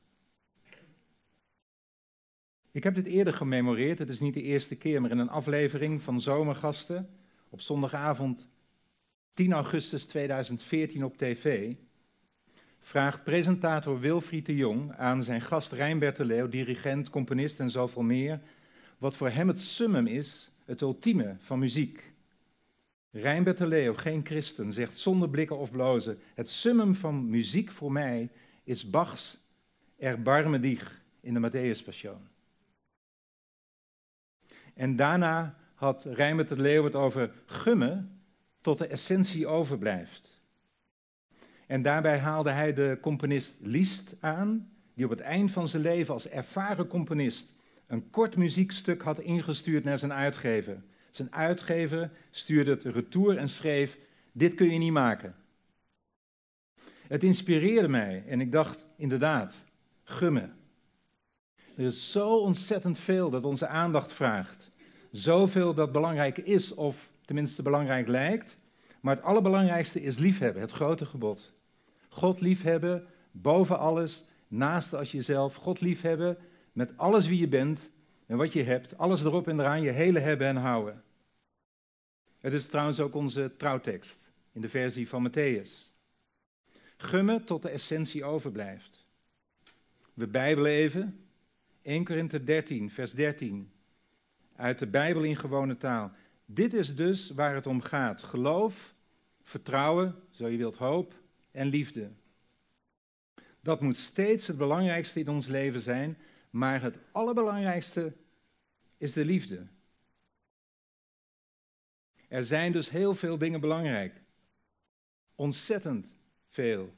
Ik 2.71 2.83
heb 2.83 2.95
dit 2.95 3.05
eerder 3.05 3.33
gememoreerd, 3.33 3.99
het 3.99 4.09
is 4.09 4.19
niet 4.19 4.33
de 4.33 4.41
eerste 4.41 4.75
keer, 4.75 5.01
maar 5.01 5.11
in 5.11 5.17
een 5.17 5.29
aflevering 5.29 6.01
van 6.01 6.21
Zomergasten 6.21 7.09
op 7.49 7.61
zondagavond 7.61 8.49
10 9.33 9.53
augustus 9.53 10.05
2014 10.05 11.03
op 11.03 11.17
tv 11.17 11.75
vraagt 12.79 13.23
presentator 13.23 13.99
Wilfried 13.99 14.45
de 14.45 14.55
Jong 14.55 14.95
aan 14.95 15.23
zijn 15.23 15.41
gast 15.41 15.71
Rijnbert 15.71 16.15
de 16.15 16.25
Leeuw, 16.25 16.47
dirigent, 16.47 17.09
componist 17.09 17.59
en 17.59 17.69
zoveel 17.69 18.01
meer, 18.01 18.41
wat 19.01 19.17
voor 19.17 19.29
hem 19.29 19.47
het 19.47 19.59
summum 19.59 20.07
is, 20.07 20.51
het 20.65 20.81
ultieme 20.81 21.35
van 21.39 21.59
muziek. 21.59 22.13
Rijnbert 23.11 23.57
de 23.57 23.67
Leeuw, 23.67 23.93
geen 23.93 24.25
christen, 24.25 24.71
zegt 24.71 24.97
zonder 24.97 25.29
blikken 25.29 25.57
of 25.57 25.71
blozen, 25.71 26.19
het 26.33 26.49
summum 26.49 26.95
van 26.95 27.29
muziek 27.29 27.71
voor 27.71 27.91
mij 27.91 28.29
is 28.63 28.89
Bachs 28.89 29.39
Erbarme 29.97 30.59
dich 30.59 31.01
in 31.19 31.33
de 31.33 31.49
Matthäus 31.49 31.83
Passion. 31.83 32.27
En 34.73 34.95
daarna 34.95 35.57
had 35.75 36.05
Rijnbert 36.05 36.49
de 36.49 36.61
Leeuw 36.61 36.83
het 36.83 36.95
over 36.95 37.33
gummen 37.45 38.21
tot 38.61 38.77
de 38.77 38.87
essentie 38.87 39.47
overblijft. 39.47 40.41
En 41.67 41.81
daarbij 41.81 42.19
haalde 42.19 42.51
hij 42.51 42.73
de 42.73 42.97
componist 43.01 43.57
Liszt 43.61 44.15
aan, 44.19 44.71
die 44.93 45.05
op 45.05 45.11
het 45.11 45.21
eind 45.21 45.51
van 45.51 45.67
zijn 45.67 45.81
leven 45.81 46.13
als 46.13 46.27
ervaren 46.27 46.87
componist 46.87 47.53
een 47.91 48.09
kort 48.09 48.35
muziekstuk 48.35 49.01
had 49.01 49.19
ingestuurd 49.19 49.83
naar 49.83 49.97
zijn 49.97 50.13
uitgever. 50.13 50.81
Zijn 51.09 51.33
uitgever 51.33 52.11
stuurde 52.29 52.71
het 52.71 52.83
retour 52.83 53.37
en 53.37 53.49
schreef: 53.49 53.97
Dit 54.31 54.55
kun 54.55 54.71
je 54.71 54.77
niet 54.77 54.91
maken. 54.91 55.35
Het 57.07 57.23
inspireerde 57.23 57.87
mij 57.87 58.23
en 58.27 58.41
ik 58.41 58.51
dacht, 58.51 58.85
inderdaad, 58.95 59.53
gumme. 60.03 60.49
Er 61.75 61.85
is 61.85 62.11
zo 62.11 62.37
ontzettend 62.37 62.99
veel 62.99 63.29
dat 63.29 63.43
onze 63.43 63.67
aandacht 63.67 64.11
vraagt. 64.11 64.69
Zoveel 65.11 65.73
dat 65.73 65.91
belangrijk 65.91 66.37
is, 66.37 66.73
of 66.73 67.11
tenminste 67.25 67.61
belangrijk 67.61 68.07
lijkt. 68.07 68.57
Maar 69.01 69.15
het 69.15 69.25
allerbelangrijkste 69.25 70.01
is 70.01 70.17
liefhebben, 70.17 70.61
het 70.61 70.71
grote 70.71 71.05
gebod. 71.05 71.53
God 72.09 72.41
liefhebben, 72.41 73.07
boven 73.31 73.79
alles, 73.79 74.25
naast 74.47 74.93
als 74.93 75.11
jezelf. 75.11 75.55
God 75.55 75.81
liefhebben 75.81 76.37
met 76.71 76.97
alles 76.97 77.27
wie 77.27 77.39
je 77.39 77.47
bent 77.47 77.89
en 78.25 78.37
wat 78.37 78.53
je 78.53 78.63
hebt. 78.63 78.97
Alles 78.97 79.23
erop 79.23 79.47
en 79.47 79.59
eraan, 79.59 79.81
je 79.81 79.89
hele 79.89 80.19
hebben 80.19 80.47
en 80.47 80.55
houden. 80.55 81.03
Het 82.39 82.53
is 82.53 82.65
trouwens 82.65 82.99
ook 82.99 83.15
onze 83.15 83.51
trouwtekst 83.57 84.31
in 84.51 84.61
de 84.61 84.69
versie 84.69 85.09
van 85.09 85.29
Matthäus. 85.29 85.91
Gummen 86.97 87.43
tot 87.43 87.61
de 87.61 87.69
essentie 87.69 88.23
overblijft. 88.23 89.05
We 90.13 90.27
bijbelen 90.27 90.71
even. 90.71 91.25
1 91.81 92.03
Korinther 92.03 92.45
13, 92.45 92.91
vers 92.91 93.11
13. 93.13 93.71
Uit 94.55 94.79
de 94.79 94.87
Bijbel 94.87 95.23
in 95.23 95.35
gewone 95.35 95.77
taal. 95.77 96.11
Dit 96.45 96.73
is 96.73 96.95
dus 96.95 97.29
waar 97.29 97.55
het 97.55 97.67
om 97.67 97.81
gaat. 97.81 98.21
Geloof, 98.21 98.93
vertrouwen, 99.41 100.15
zo 100.29 100.47
je 100.47 100.57
wilt 100.57 100.75
hoop 100.75 101.13
en 101.51 101.67
liefde. 101.67 102.09
Dat 103.59 103.81
moet 103.81 103.97
steeds 103.97 104.47
het 104.47 104.57
belangrijkste 104.57 105.19
in 105.19 105.29
ons 105.29 105.47
leven 105.47 105.81
zijn, 105.81 106.17
maar 106.51 106.81
het 106.81 106.97
allerbelangrijkste 107.11 108.13
is 108.97 109.13
de 109.13 109.25
liefde. 109.25 109.67
Er 112.27 112.45
zijn 112.45 112.71
dus 112.71 112.89
heel 112.89 113.13
veel 113.13 113.37
dingen 113.37 113.59
belangrijk. 113.59 114.21
Ontzettend 115.35 116.15
veel. 116.49 116.93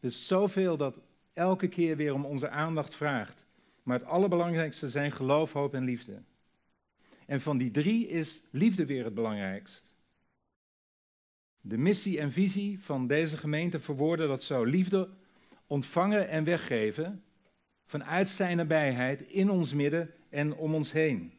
Dus 0.00 0.26
zoveel 0.26 0.76
dat 0.76 0.98
elke 1.32 1.68
keer 1.68 1.96
weer 1.96 2.14
om 2.14 2.24
onze 2.24 2.48
aandacht 2.48 2.94
vraagt. 2.94 3.46
Maar 3.82 3.98
het 3.98 4.08
allerbelangrijkste 4.08 4.88
zijn 4.88 5.12
geloof, 5.12 5.52
hoop 5.52 5.74
en 5.74 5.84
liefde. 5.84 6.22
En 7.26 7.40
van 7.40 7.58
die 7.58 7.70
drie 7.70 8.08
is 8.08 8.42
liefde 8.50 8.86
weer 8.86 9.04
het 9.04 9.14
belangrijkst. 9.14 9.94
De 11.60 11.78
missie 11.78 12.20
en 12.20 12.32
visie 12.32 12.82
van 12.82 13.06
deze 13.06 13.36
gemeente 13.36 13.80
verwoorden 13.80 14.28
dat 14.28 14.42
zo. 14.42 14.64
Liefde 14.64 15.08
ontvangen 15.66 16.28
en 16.28 16.44
weggeven 16.44 17.24
vanuit 17.90 18.28
zijn 18.28 18.56
nabijheid 18.56 19.20
in 19.20 19.50
ons 19.50 19.74
midden 19.74 20.10
en 20.28 20.54
om 20.54 20.74
ons 20.74 20.92
heen. 20.92 21.32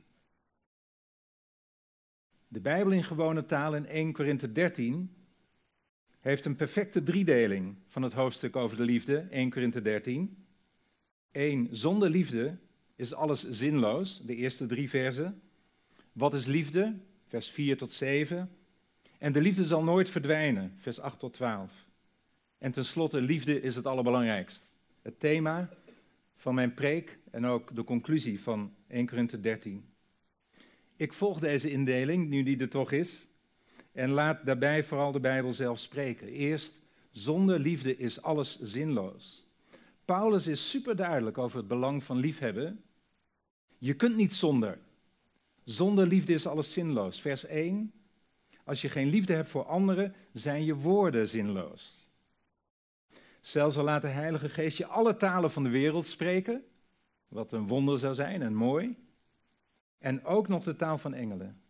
De 2.47 2.59
Bijbel 2.59 2.91
in 2.91 3.03
gewone 3.03 3.45
taal 3.45 3.75
in 3.75 3.85
1 3.85 4.11
Korinthe 4.11 4.51
13 4.51 5.15
heeft 6.19 6.45
een 6.45 6.55
perfecte 6.55 7.03
driedeling 7.03 7.75
van 7.87 8.01
het 8.01 8.13
hoofdstuk 8.13 8.55
over 8.55 8.77
de 8.77 8.83
liefde, 8.83 9.17
1 9.17 9.49
Korinthe 9.49 9.81
13. 9.81 10.45
1. 11.31 11.67
Zonder 11.71 12.09
liefde 12.09 12.57
is 12.95 13.13
alles 13.13 13.49
zinloos, 13.49 14.21
de 14.25 14.35
eerste 14.35 14.65
drie 14.65 14.89
versen. 14.89 15.41
Wat 16.11 16.33
is 16.33 16.45
liefde? 16.45 16.99
Vers 17.27 17.49
4 17.49 17.77
tot 17.77 17.91
7. 17.91 18.49
En 19.17 19.31
de 19.31 19.41
liefde 19.41 19.65
zal 19.65 19.83
nooit 19.83 20.09
verdwijnen, 20.09 20.73
vers 20.77 20.99
8 20.99 21.19
tot 21.19 21.33
12. 21.33 21.85
En 22.57 22.71
tenslotte, 22.71 23.21
liefde 23.21 23.61
is 23.61 23.75
het 23.75 23.85
allerbelangrijkst. 23.85 24.75
Het 25.01 25.19
thema 25.19 25.69
van 26.41 26.55
mijn 26.55 26.73
preek 26.73 27.17
en 27.31 27.45
ook 27.45 27.75
de 27.75 27.83
conclusie 27.83 28.41
van 28.41 28.73
1 28.87 29.05
Korinthe 29.07 29.39
13. 29.39 29.85
Ik 30.95 31.13
volg 31.13 31.39
deze 31.39 31.71
indeling, 31.71 32.29
nu 32.29 32.43
die 32.43 32.59
er 32.59 32.69
toch 32.69 32.91
is, 32.91 33.27
en 33.91 34.09
laat 34.09 34.45
daarbij 34.45 34.83
vooral 34.83 35.11
de 35.11 35.19
Bijbel 35.19 35.53
zelf 35.53 35.79
spreken. 35.79 36.27
Eerst, 36.27 36.73
zonder 37.11 37.59
liefde 37.59 37.97
is 37.97 38.21
alles 38.21 38.59
zinloos. 38.61 39.47
Paulus 40.05 40.47
is 40.47 40.69
super 40.69 40.95
duidelijk 40.95 41.37
over 41.37 41.57
het 41.57 41.67
belang 41.67 42.03
van 42.03 42.17
liefhebben. 42.17 42.83
Je 43.77 43.93
kunt 43.93 44.15
niet 44.15 44.33
zonder. 44.33 44.77
Zonder 45.63 46.07
liefde 46.07 46.33
is 46.33 46.47
alles 46.47 46.73
zinloos. 46.73 47.21
Vers 47.21 47.45
1. 47.45 47.91
Als 48.63 48.81
je 48.81 48.89
geen 48.89 49.09
liefde 49.09 49.33
hebt 49.33 49.49
voor 49.49 49.65
anderen, 49.65 50.15
zijn 50.33 50.65
je 50.65 50.75
woorden 50.75 51.27
zinloos. 51.27 52.07
Zelfs 53.41 53.77
al 53.77 53.83
laat 53.83 54.01
de 54.01 54.07
Heilige 54.07 54.49
Geest 54.49 54.77
je 54.77 54.85
alle 54.85 55.15
talen 55.15 55.51
van 55.51 55.63
de 55.63 55.69
wereld 55.69 56.05
spreken, 56.05 56.63
wat 57.27 57.51
een 57.51 57.67
wonder 57.67 57.97
zou 57.97 58.13
zijn 58.13 58.41
en 58.41 58.53
mooi, 58.53 58.95
en 59.97 60.25
ook 60.25 60.47
nog 60.47 60.63
de 60.63 60.75
taal 60.75 60.97
van 60.97 61.13
engelen. 61.13 61.61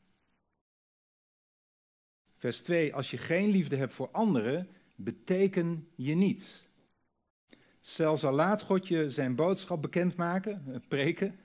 Vers 2.37 2.61
2, 2.61 2.95
als 2.95 3.11
je 3.11 3.17
geen 3.17 3.49
liefde 3.49 3.75
hebt 3.75 3.93
voor 3.93 4.09
anderen, 4.11 4.67
beteken 4.95 5.87
je 5.95 6.15
niets. 6.15 6.67
Zelfs 7.79 8.23
al 8.23 8.33
laat 8.33 8.61
God 8.61 8.87
je 8.87 9.09
zijn 9.09 9.35
boodschap 9.35 9.81
bekendmaken, 9.81 10.63
eh, 10.67 10.79
preken, 10.87 11.39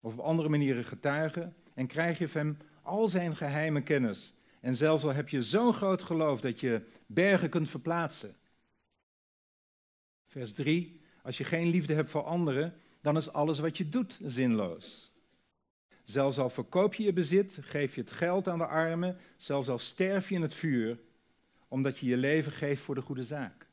of 0.00 0.12
op 0.12 0.18
andere 0.18 0.48
manieren 0.48 0.84
getuigen, 0.84 1.56
en 1.74 1.86
krijg 1.86 2.18
je 2.18 2.28
van 2.28 2.40
hem 2.40 2.56
al 2.82 3.08
zijn 3.08 3.36
geheime 3.36 3.82
kennis. 3.82 4.34
En 4.60 4.74
zelfs 4.74 5.04
al 5.04 5.12
heb 5.12 5.28
je 5.28 5.42
zo'n 5.42 5.72
groot 5.72 6.02
geloof 6.02 6.40
dat 6.40 6.60
je 6.60 6.82
bergen 7.06 7.50
kunt 7.50 7.68
verplaatsen. 7.68 8.36
Vers 10.32 10.52
3, 10.52 11.00
als 11.22 11.38
je 11.38 11.44
geen 11.44 11.68
liefde 11.68 11.94
hebt 11.94 12.10
voor 12.10 12.22
anderen, 12.22 12.74
dan 13.00 13.16
is 13.16 13.32
alles 13.32 13.58
wat 13.58 13.76
je 13.76 13.88
doet 13.88 14.20
zinloos. 14.22 15.12
Zelfs 16.04 16.38
al 16.38 16.50
verkoop 16.50 16.94
je 16.94 17.02
je 17.02 17.12
bezit, 17.12 17.58
geef 17.60 17.94
je 17.94 18.00
het 18.00 18.10
geld 18.10 18.48
aan 18.48 18.58
de 18.58 18.66
armen, 18.66 19.18
zelfs 19.36 19.68
al 19.68 19.78
sterf 19.78 20.28
je 20.28 20.34
in 20.34 20.42
het 20.42 20.54
vuur, 20.54 20.98
omdat 21.68 21.98
je 21.98 22.06
je 22.06 22.16
leven 22.16 22.52
geeft 22.52 22.82
voor 22.82 22.94
de 22.94 23.00
goede 23.00 23.24
zaak. 23.24 23.66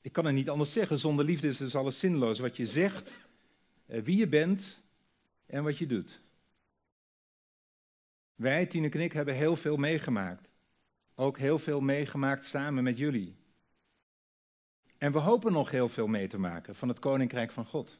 Ik 0.00 0.12
kan 0.12 0.24
het 0.24 0.34
niet 0.34 0.50
anders 0.50 0.72
zeggen, 0.72 0.98
zonder 0.98 1.24
liefde 1.24 1.48
is 1.48 1.56
dus 1.56 1.74
alles 1.74 1.98
zinloos. 1.98 2.38
Wat 2.38 2.56
je 2.56 2.66
zegt, 2.66 3.20
eh, 3.86 4.02
wie 4.02 4.16
je 4.16 4.26
bent 4.26 4.82
en 5.46 5.62
wat 5.62 5.78
je 5.78 5.86
doet. 5.86 6.20
Wij, 8.34 8.66
Tineke 8.66 8.98
en 8.98 9.04
ik, 9.04 9.12
hebben 9.12 9.34
heel 9.34 9.56
veel 9.56 9.76
meegemaakt. 9.76 10.48
Ook 11.14 11.38
heel 11.38 11.58
veel 11.58 11.80
meegemaakt 11.80 12.44
samen 12.44 12.84
met 12.84 12.98
jullie. 12.98 13.44
En 14.98 15.12
we 15.12 15.18
hopen 15.18 15.52
nog 15.52 15.70
heel 15.70 15.88
veel 15.88 16.06
mee 16.06 16.28
te 16.28 16.38
maken 16.38 16.74
van 16.74 16.88
het 16.88 16.98
Koninkrijk 16.98 17.50
van 17.50 17.64
God. 17.64 17.98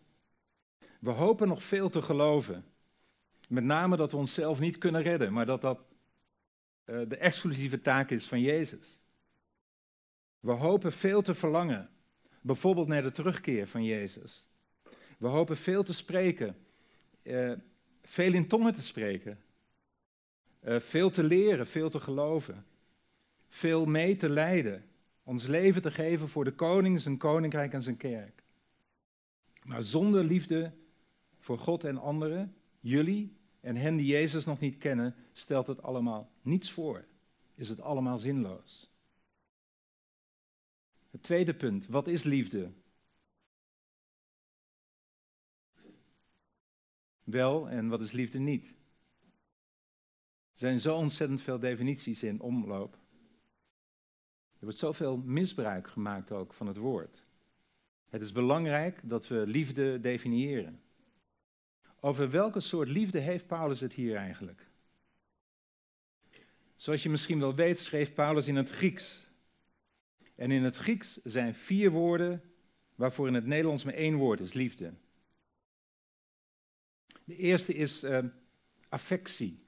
We 1.00 1.11
hopen 1.11 1.49
nog 1.49 1.62
veel 1.62 1.88
te 1.88 2.03
geloven. 2.03 2.65
Met 3.49 3.65
name 3.65 3.97
dat 3.97 4.11
we 4.11 4.17
onszelf 4.17 4.61
niet 4.61 4.79
kunnen 4.79 5.03
redden, 5.03 5.33
maar 5.33 5.47
dat 5.47 5.61
dat 5.61 5.81
uh, 6.85 7.00
de 7.09 7.17
exclusieve 7.17 7.81
taak 7.83 8.11
is 8.11 8.26
van 8.26 8.41
Jezus. 8.41 8.99
We 10.41 10.53
hopen 10.53 10.93
veel 10.93 11.23
te 11.23 11.35
verlangen, 11.35 11.88
bijvoorbeeld 12.41 12.87
naar 12.87 13.03
de 13.03 13.12
terugkeer 13.12 13.67
van 13.67 13.85
Jezus. 13.85 14.47
We 15.19 15.26
hopen 15.26 15.57
veel 15.57 15.83
te 15.83 15.95
spreken, 15.95 16.57
uh, 17.23 17.53
veel 18.03 18.33
in 18.33 18.49
tongen 18.49 18.75
te 18.75 18.83
spreken, 18.83 19.41
uh, 20.65 20.81
veel 20.81 21.11
te 21.11 21.23
leren, 21.23 21.67
veel 21.67 21.91
te 21.91 22.00
geloven, 22.00 22.67
veel 23.49 23.87
mee 23.87 24.17
te 24.17 24.29
lijden, 24.29 24.85
ons 25.26 25.47
leven 25.47 25.83
te 25.83 25.90
geven 25.90 26.28
voor 26.28 26.45
de 26.45 26.54
koning, 26.54 27.00
zijn 27.00 27.18
koninkrijk 27.18 27.73
en 27.73 27.83
zijn 27.83 27.97
kerk. 27.97 28.42
Maar 29.62 29.83
zonder 29.83 30.25
liefde 30.25 30.73
voor 31.38 31.59
God 31.59 31.85
en 31.85 31.99
anderen, 31.99 32.54
jullie 32.80 33.37
en 33.61 33.76
hen 33.76 33.97
die 33.97 34.06
Jezus 34.06 34.45
nog 34.45 34.61
niet 34.61 34.78
kennen, 34.78 35.14
stelt 35.33 35.66
het 35.66 35.83
allemaal 35.83 36.30
niets 36.42 36.71
voor. 36.73 37.04
Is 37.54 37.68
het 37.68 37.80
allemaal 37.80 38.18
zinloos. 38.18 38.90
Het 41.11 41.23
tweede 41.23 41.54
punt, 41.54 41.87
wat 41.87 42.06
is 42.06 42.23
liefde? 42.23 42.73
Wel, 47.25 47.68
en 47.68 47.88
wat 47.88 48.02
is 48.02 48.12
liefde 48.12 48.38
niet? 48.38 48.66
Er 50.52 50.62
zijn 50.62 50.80
zo 50.80 50.97
ontzettend 50.97 51.40
veel 51.40 51.59
definities 51.59 52.23
in 52.23 52.40
omloop. 52.40 52.99
Er 54.66 54.73
wordt 54.73 54.87
zoveel 54.87 55.16
misbruik 55.16 55.88
gemaakt 55.88 56.32
ook 56.32 56.52
van 56.52 56.66
het 56.66 56.76
woord. 56.76 57.25
Het 58.08 58.23
is 58.23 58.32
belangrijk 58.32 59.00
dat 59.02 59.28
we 59.28 59.46
liefde 59.46 60.00
definiëren. 60.00 60.80
Over 62.00 62.30
welke 62.30 62.61
soort 62.61 62.88
liefde 62.88 63.18
heeft 63.18 63.46
Paulus 63.46 63.80
het 63.80 63.92
hier 63.92 64.16
eigenlijk? 64.16 64.68
Zoals 66.76 67.02
je 67.02 67.11
misschien 67.11 67.38
wel 67.38 67.54
weet, 67.54 67.78
schreef 67.78 68.14
Paulus 68.14 68.49
in 68.49 68.56
het 68.56 68.70
Grieks. 68.70 69.30
En 70.35 70.50
in 70.50 70.62
het 70.62 70.76
Grieks 70.76 71.23
zijn 71.23 71.54
vier 71.54 71.90
woorden 71.90 72.42
waarvoor 72.94 73.28
in 73.28 73.35
het 73.35 73.46
Nederlands 73.46 73.85
maar 73.85 73.94
één 73.94 74.14
woord 74.14 74.40
is, 74.40 74.52
liefde. 74.52 74.94
De 77.25 77.37
eerste 77.37 77.75
is 77.75 78.04
uh, 78.04 78.18
affectie. 78.88 79.65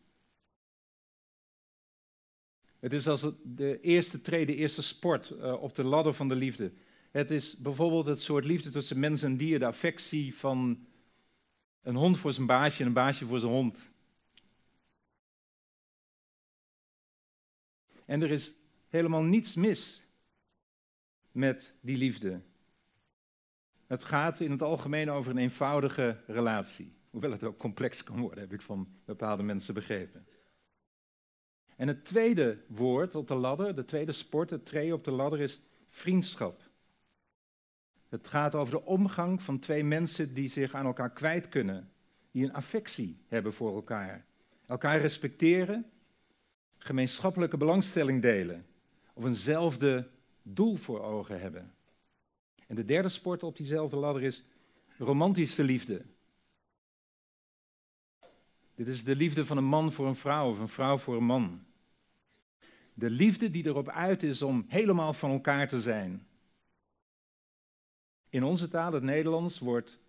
Het 2.79 2.93
is 2.93 3.09
als 3.09 3.31
de 3.43 3.81
eerste 3.81 4.21
trede, 4.21 4.53
de 4.53 4.59
eerste 4.59 4.83
sport 4.83 5.31
uh, 5.31 5.63
op 5.63 5.75
de 5.75 5.85
ladder 5.85 6.15
van 6.15 6.29
de 6.29 6.35
liefde. 6.35 6.73
Het 7.11 7.31
is 7.31 7.57
bijvoorbeeld 7.57 8.07
het 8.07 8.23
soort 8.23 8.45
liefde 8.45 8.71
tussen 8.71 8.99
mens 8.99 9.23
en 9.23 9.37
dier, 9.37 9.59
de 9.59 9.67
affectie 9.67 10.35
van 10.35 10.87
een 11.83 11.97
hond 11.97 12.19
voor 12.19 12.33
zijn 12.33 12.47
baasje 12.47 12.81
en 12.81 12.87
een 12.87 12.93
baasje 12.93 13.27
voor 13.27 13.39
zijn 13.39 13.53
hond. 13.53 13.91
En 18.05 18.23
er 18.23 18.31
is 18.31 18.55
helemaal 18.89 19.23
niets 19.23 19.55
mis 19.55 20.07
met 21.33 21.75
die 21.81 21.97
liefde. 21.97 22.41
Het 23.87 24.05
gaat 24.05 24.41
in 24.41 24.51
het 24.51 24.63
algemeen 24.63 25.11
over 25.11 25.31
een 25.31 25.39
eenvoudige 25.39 26.21
relatie. 26.27 26.97
Hoewel 27.11 27.31
het 27.31 27.45
ook 27.45 27.59
complex 27.59 28.03
kan 28.03 28.21
worden, 28.21 28.41
heb 28.41 28.53
ik 28.53 28.61
van 28.61 28.89
bepaalde 29.05 29.43
mensen 29.43 29.75
begrepen. 29.75 30.27
En 31.79 31.89
het 31.89 32.05
tweede 32.05 32.59
woord 32.67 33.15
op 33.15 33.29
de 33.29 33.35
ladder, 33.35 33.75
de 33.75 33.85
tweede 33.85 34.13
sport, 34.13 34.51
het 34.51 34.67
tree 34.67 34.93
op 34.93 35.05
de 35.05 35.11
ladder, 35.11 35.41
is 35.41 35.61
vriendschap. 35.89 36.63
Het 38.09 38.29
gaat 38.29 38.55
over 38.55 38.75
de 38.75 38.85
omgang 38.85 39.43
van 39.43 39.59
twee 39.59 39.85
mensen 39.85 40.35
die 40.35 40.49
zich 40.49 40.75
aan 40.75 40.87
elkaar 40.87 41.11
kwijt 41.11 41.49
kunnen, 41.49 41.91
die 42.31 42.45
een 42.45 42.53
affectie 42.53 43.19
hebben 43.27 43.53
voor 43.53 43.75
elkaar, 43.75 44.27
elkaar 44.67 45.01
respecteren, 45.01 45.91
gemeenschappelijke 46.79 47.57
belangstelling 47.57 48.23
delen 48.23 48.67
of 49.13 49.25
eenzelfde 49.25 50.09
doel 50.43 50.77
voor 50.77 51.01
ogen 51.01 51.41
hebben. 51.41 51.75
En 52.67 52.77
de 52.77 52.85
derde 52.85 53.09
sport 53.09 53.43
op 53.43 53.57
diezelfde 53.57 53.97
ladder 53.97 54.23
is 54.23 54.45
romantische 54.97 55.63
liefde. 55.65 56.05
Dit 58.75 58.87
is 58.87 59.05
de 59.05 59.17
liefde 59.17 59.47
van 59.47 59.57
een 59.57 59.65
man 59.65 59.93
voor 59.93 60.07
een 60.07 60.17
vrouw 60.17 60.51
of 60.51 60.59
een 60.59 60.69
vrouw 60.69 60.99
voor 60.99 61.17
een 61.17 61.25
man. 61.25 61.67
De 62.99 63.11
liefde 63.11 63.51
die 63.51 63.67
erop 63.67 63.89
uit 63.89 64.23
is 64.23 64.43
om 64.43 64.65
helemaal 64.69 65.13
van 65.13 65.31
elkaar 65.31 65.69
te 65.69 65.81
zijn. 65.81 66.27
In 68.29 68.45
onze 68.45 68.69
taal, 68.69 68.93
het 68.93 69.03
Nederlands, 69.03 69.59
wordt 69.59 70.01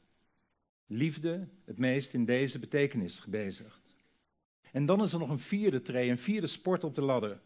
liefde 0.87 1.47
het 1.65 1.77
meest 1.77 2.13
in 2.13 2.25
deze 2.25 2.59
betekenis 2.59 3.19
gebezigd. 3.19 3.95
En 4.71 4.85
dan 4.85 5.01
is 5.01 5.13
er 5.13 5.19
nog 5.19 5.29
een 5.29 5.39
vierde 5.39 5.81
tree, 5.81 6.09
een 6.09 6.17
vierde 6.17 6.47
sport 6.47 6.83
op 6.83 6.95
de 6.95 7.01
ladder. 7.01 7.41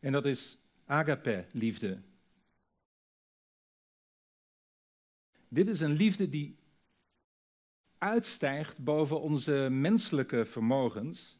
En 0.00 0.12
dat 0.12 0.24
is 0.24 0.58
agape-liefde. 0.84 2.00
Dit 5.48 5.68
is 5.68 5.80
een 5.80 5.92
liefde 5.92 6.28
die 6.28 6.56
uitstijgt 7.98 8.84
boven 8.84 9.20
onze 9.20 9.68
menselijke 9.70 10.44
vermogens. 10.44 11.38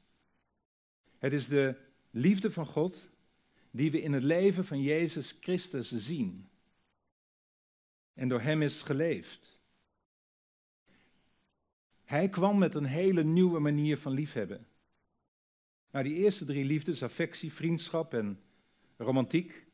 Het 1.19 1.33
is 1.33 1.49
de 1.49 1.85
liefde 2.17 2.51
van 2.51 2.67
God 2.67 3.09
die 3.71 3.91
we 3.91 4.03
in 4.03 4.13
het 4.13 4.23
leven 4.23 4.65
van 4.65 4.83
Jezus 4.83 5.37
Christus 5.41 5.91
zien. 5.91 6.49
En 8.15 8.29
door 8.29 8.41
Hem 8.41 8.63
is 8.63 8.83
geleefd. 8.83 9.61
Hij 12.05 12.29
kwam 12.29 12.59
met 12.59 12.75
een 12.75 12.85
hele 12.85 13.25
nieuwe 13.25 13.59
manier 13.59 13.99
van 13.99 14.13
liefhebben. 14.13 14.67
Nou, 15.91 16.05
die 16.05 16.17
eerste 16.17 16.45
drie 16.45 16.65
liefdes, 16.65 17.03
affectie, 17.03 17.53
vriendschap 17.53 18.15
en 18.15 18.41
romantiek, 18.97 19.67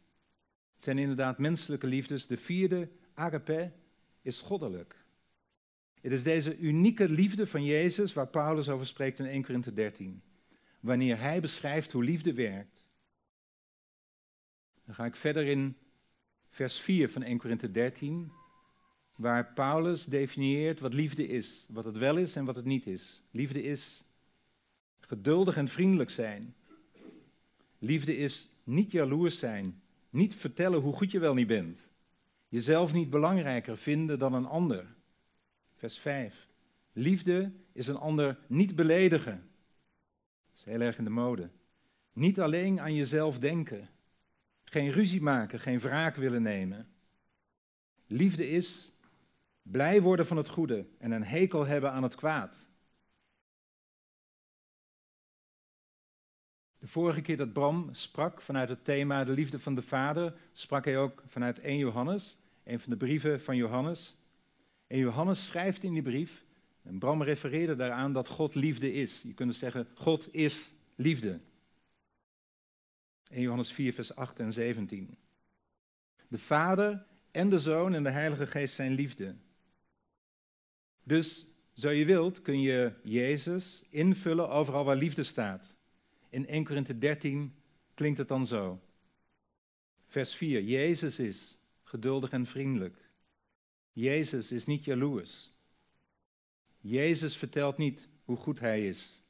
zijn 0.77 0.99
inderdaad 0.99 1.39
menselijke 1.39 1.87
liefdes. 1.87 2.27
De 2.27 2.37
vierde, 2.37 2.89
agape, 3.15 3.73
is 4.23 4.41
goddelijk. 4.41 5.05
Het 6.01 6.13
is 6.13 6.23
deze 6.23 6.59
unieke 6.59 7.09
liefde 7.09 7.47
van 7.47 7.65
Jezus 7.65 8.13
waar 8.13 8.29
Paulus 8.29 8.69
over 8.69 8.87
spreekt 8.87 9.19
in 9.19 9.27
1 9.27 9.43
Korinthe 9.43 9.73
13. 9.73 10.23
Wanneer 10.83 11.19
hij 11.19 11.41
beschrijft 11.41 11.93
hoe 11.93 12.05
liefde 12.05 12.33
werkt. 12.33 12.85
Dan 14.85 14.95
ga 14.95 15.05
ik 15.05 15.17
verder 15.17 15.47
in 15.47 15.77
vers 16.49 16.81
4 16.81 17.11
van 17.11 17.23
1 17.23 17.39
Korinthe 17.39 17.71
13, 17.71 18.33
waar 19.17 19.53
Paulus 19.53 20.05
definieert 20.05 20.81
wat 20.81 20.95
liefde 20.95 21.27
is, 21.27 21.67
wat 21.69 21.85
het 21.85 21.97
wel 21.97 22.17
is 22.17 22.37
en 22.37 22.45
wat 22.45 22.57
het 22.57 22.65
niet 22.65 22.87
is. 22.87 23.23
Liefde 23.31 23.63
is 23.63 24.03
geduldig 25.01 25.57
en 25.57 25.69
vriendelijk 25.69 26.11
zijn. 26.11 26.55
Liefde 27.79 28.17
is 28.17 28.49
niet 28.65 28.91
jaloers 28.91 29.39
zijn, 29.39 29.83
niet 30.11 30.35
vertellen 30.35 30.81
hoe 30.81 30.93
goed 30.93 31.11
je 31.11 31.19
wel 31.19 31.35
niet 31.35 31.47
bent. 31.47 31.89
Jezelf 32.49 32.93
niet 32.93 33.11
belangrijker 33.11 33.77
vinden 33.79 34.19
dan 34.19 34.35
een 34.35 34.47
ander. 34.47 34.95
Vers 35.75 35.99
5. 35.99 36.49
Liefde 36.93 37.53
is 37.73 37.87
een 37.87 37.97
ander 37.97 38.39
niet 38.47 38.77
beledigen. 38.77 39.51
Heel 40.65 40.81
erg 40.81 40.99
in 40.99 41.05
de 41.05 41.11
mode. 41.11 41.51
Niet 42.13 42.41
alleen 42.41 42.81
aan 42.81 42.95
jezelf 42.95 43.39
denken. 43.39 43.89
Geen 44.65 44.91
ruzie 44.91 45.23
maken, 45.23 45.61
geen 45.61 45.81
wraak 45.81 46.17
willen 46.17 46.43
nemen. 46.43 46.89
Liefde 48.07 48.49
is 48.49 48.93
blij 49.63 50.03
worden 50.03 50.27
van 50.27 50.37
het 50.37 50.49
goede 50.49 50.87
en 50.99 51.11
een 51.11 51.25
hekel 51.25 51.67
hebben 51.67 51.93
aan 51.93 52.03
het 52.03 52.15
kwaad. 52.15 52.57
De 56.79 56.89
vorige 56.89 57.21
keer 57.21 57.37
dat 57.37 57.53
Bram 57.53 57.89
sprak 57.93 58.41
vanuit 58.41 58.69
het 58.69 58.85
thema 58.85 59.25
de 59.25 59.33
liefde 59.33 59.59
van 59.59 59.75
de 59.75 59.83
Vader, 59.83 60.35
sprak 60.53 60.85
hij 60.85 60.99
ook 60.99 61.23
vanuit 61.27 61.59
1 61.59 61.79
Johannes, 61.79 62.39
een 62.65 62.81
van 62.81 62.91
de 62.91 62.97
brieven 62.97 63.41
van 63.41 63.57
Johannes. 63.57 64.17
En 64.87 64.99
Johannes 64.99 65.47
schrijft 65.47 65.83
in 65.83 65.93
die 65.93 66.03
brief, 66.03 66.45
en 66.83 66.99
Bram 66.99 67.23
refereerde 67.23 67.77
daaraan 67.77 68.13
dat 68.13 68.29
God 68.29 68.55
liefde 68.55 68.93
is. 68.93 69.23
Je 69.23 69.35
kunt 69.35 69.55
zeggen, 69.55 69.89
God 69.95 70.35
is 70.35 70.73
liefde. 70.95 71.41
1 73.29 73.43
Johannes 73.43 73.73
4, 73.73 73.93
vers 73.93 74.15
8 74.15 74.39
en 74.39 74.53
17. 74.53 75.17
De 76.29 76.39
Vader 76.39 77.07
en 77.31 77.49
de 77.49 77.59
Zoon 77.59 77.95
en 77.95 78.03
de 78.03 78.11
Heilige 78.11 78.47
Geest 78.47 78.75
zijn 78.75 78.93
liefde. 78.93 79.35
Dus, 81.03 81.47
zo 81.73 81.91
je 81.91 82.05
wilt, 82.05 82.43
kun 82.43 82.61
je 82.61 82.93
Jezus 83.03 83.83
invullen 83.89 84.49
overal 84.49 84.85
waar 84.85 84.97
liefde 84.97 85.23
staat. 85.23 85.77
In 86.29 86.47
1 86.47 86.65
Korinthe 86.65 86.99
13 86.99 87.55
klinkt 87.95 88.19
het 88.19 88.29
dan 88.29 88.47
zo. 88.47 88.81
Vers 90.07 90.35
4. 90.35 90.63
Jezus 90.63 91.19
is 91.19 91.59
geduldig 91.83 92.31
en 92.31 92.47
vriendelijk. 92.47 93.11
Jezus 93.93 94.53
is 94.53 94.65
niet 94.65 94.85
jaloers. 94.85 95.53
Jezus 96.83 97.37
vertelt 97.37 97.77
niet 97.77 98.09
hoe 98.25 98.37
goed 98.37 98.61
hij 98.61 98.87
is. 98.87 99.23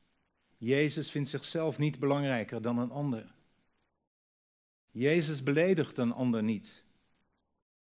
Jezus 0.56 1.10
vindt 1.10 1.28
zichzelf 1.28 1.78
niet 1.78 1.98
belangrijker 1.98 2.62
dan 2.62 2.78
een 2.78 2.90
ander. 2.90 3.34
Jezus 4.90 5.42
beledigt 5.42 5.98
een 5.98 6.12
ander 6.12 6.42
niet. 6.42 6.84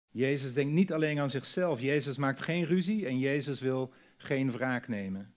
Jezus 0.10 0.54
denkt 0.54 0.74
niet 0.74 0.94
alleen 0.94 1.20
aan 1.20 1.30
zichzelf. 1.30 1.82
Jezus 1.82 2.18
maakt 2.18 2.42
geen 2.42 2.66
ruzie 2.66 3.06
en 3.06 3.20
Jezus 3.20 3.60
wil 3.60 3.94
geen 4.18 4.52
wraak 4.52 4.88
nemen. 4.88 5.34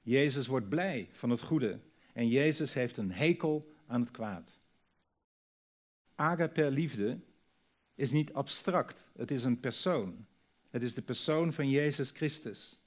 Jezus 0.00 0.46
wordt 0.46 0.68
blij 0.68 1.08
van 1.12 1.30
het 1.30 1.40
goede 1.40 1.80
en 2.12 2.28
Jezus 2.28 2.74
heeft 2.74 2.96
een 2.96 3.12
hekel 3.12 3.72
aan 3.86 4.00
het 4.00 4.10
kwaad. 4.10 4.60
Agape 6.14 6.70
liefde 6.70 7.20
is 7.94 8.10
niet 8.10 8.32
abstract, 8.32 9.10
het 9.16 9.30
is 9.30 9.44
een 9.44 9.60
persoon. 9.60 10.26
Het 10.70 10.82
is 10.82 10.94
de 10.94 11.02
persoon 11.02 11.52
van 11.52 11.70
Jezus 11.70 12.10
Christus. 12.10 12.80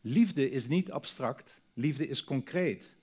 Liefde 0.00 0.50
is 0.50 0.66
niet 0.66 0.90
abstract, 0.90 1.60
liefde 1.74 2.08
is 2.08 2.24
concreet. 2.24 2.96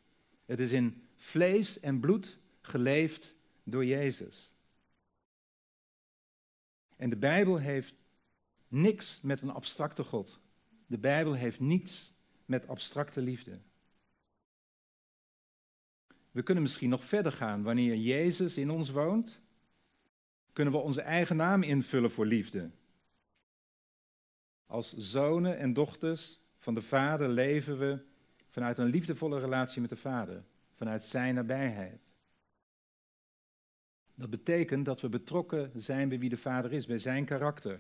Het 0.46 0.60
is 0.60 0.72
in 0.72 1.04
vlees 1.16 1.80
en 1.80 2.00
bloed 2.00 2.38
geleefd 2.62 3.34
door 3.64 3.86
Jezus. 3.86 4.54
En 6.96 7.10
de 7.10 7.16
Bijbel 7.16 7.58
heeft 7.58 7.94
niks 8.68 9.22
met 9.22 9.42
een 9.42 9.50
abstracte 9.50 10.04
God. 10.04 10.40
De 10.88 10.98
Bijbel 10.98 11.34
heeft 11.34 11.60
niets 11.60 12.14
met 12.46 12.68
abstracte 12.68 13.22
liefde. 13.22 13.60
We 16.32 16.44
kunnen 16.44 16.64
misschien 16.64 16.90
nog 16.90 17.04
verder 17.04 17.32
gaan. 17.32 17.64
Wanneer 17.64 17.96
Jezus 17.96 18.58
in 18.58 18.70
ons 18.70 18.90
woont, 18.90 19.42
kunnen 20.54 20.74
we 20.74 20.80
onze 20.80 21.02
eigen 21.02 21.36
naam 21.36 21.64
invullen 21.64 22.12
voor 22.12 22.26
liefde. 22.26 22.72
Als 24.68 24.94
zonen 24.94 25.58
en 25.58 25.74
dochters 25.74 26.40
van 26.58 26.74
de 26.74 26.82
Vader 26.82 27.30
leven 27.30 27.78
we 27.78 28.00
vanuit 28.50 28.78
een 28.78 28.86
liefdevolle 28.86 29.40
relatie 29.40 29.82
met 29.82 29.90
de 29.90 29.96
Vader, 29.96 30.44
vanuit 30.74 31.04
Zijn 31.04 31.36
nabijheid. 31.36 32.16
Dat 34.16 34.30
betekent 34.30 34.86
dat 34.86 35.02
we 35.02 35.10
betrokken 35.10 35.72
zijn 35.76 36.10
bij 36.10 36.20
wie 36.20 36.30
de 36.30 36.38
Vader 36.38 36.74
is, 36.74 36.86
bij 36.86 36.98
Zijn 36.98 37.26
karakter, 37.26 37.80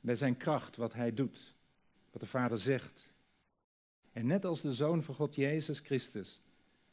bij 0.00 0.14
Zijn 0.14 0.36
kracht, 0.36 0.76
wat 0.76 0.92
Hij 0.92 1.14
doet, 1.14 1.54
wat 2.10 2.20
de 2.20 2.26
Vader 2.26 2.58
zegt. 2.58 3.12
En 4.12 4.26
net 4.26 4.44
als 4.44 4.60
de 4.60 4.74
Zoon 4.74 5.02
van 5.02 5.14
God 5.14 5.34
Jezus 5.34 5.80
Christus 5.80 6.42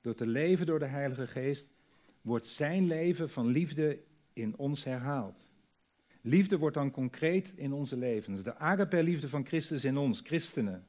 door 0.02 0.15
te 0.15 0.28
leven 0.28 0.65
door 0.65 0.80
de 0.80 0.86
Heilige 0.86 1.28
Geest, 1.28 1.67
wordt 2.21 2.48
zijn 2.48 2.88
leven 2.88 3.30
van 3.30 3.48
liefde 3.48 4.00
in 4.34 4.58
ons 4.58 4.84
herhaald. 4.84 5.44
Liefde 6.27 6.57
wordt 6.57 6.75
dan 6.75 6.91
concreet 6.91 7.57
in 7.57 7.73
onze 7.73 7.97
levens. 7.97 8.43
De 8.43 8.55
agape-liefde 8.55 9.29
van 9.29 9.45
Christus 9.45 9.83
in 9.83 9.97
ons, 9.97 10.21
christenen. 10.23 10.88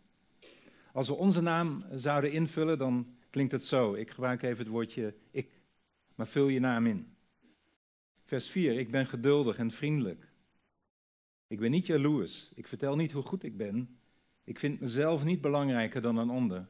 Als 0.92 1.08
we 1.08 1.14
onze 1.14 1.40
naam 1.40 1.84
zouden 1.92 2.32
invullen, 2.32 2.78
dan 2.78 3.16
klinkt 3.30 3.52
het 3.52 3.64
zo. 3.64 3.94
Ik 3.94 4.10
gebruik 4.10 4.42
even 4.42 4.58
het 4.58 4.68
woordje 4.68 5.14
ik, 5.30 5.48
maar 6.14 6.26
vul 6.26 6.48
je 6.48 6.60
naam 6.60 6.86
in. 6.86 7.16
Vers 8.24 8.48
4. 8.48 8.78
Ik 8.78 8.90
ben 8.90 9.06
geduldig 9.06 9.58
en 9.58 9.70
vriendelijk. 9.70 10.32
Ik 11.46 11.58
ben 11.58 11.70
niet 11.70 11.86
jaloers. 11.86 12.50
Ik 12.54 12.66
vertel 12.66 12.96
niet 12.96 13.12
hoe 13.12 13.22
goed 13.22 13.42
ik 13.42 13.56
ben. 13.56 13.98
Ik 14.44 14.58
vind 14.58 14.80
mezelf 14.80 15.24
niet 15.24 15.40
belangrijker 15.40 16.02
dan 16.02 16.16
een 16.16 16.30
ander. 16.30 16.66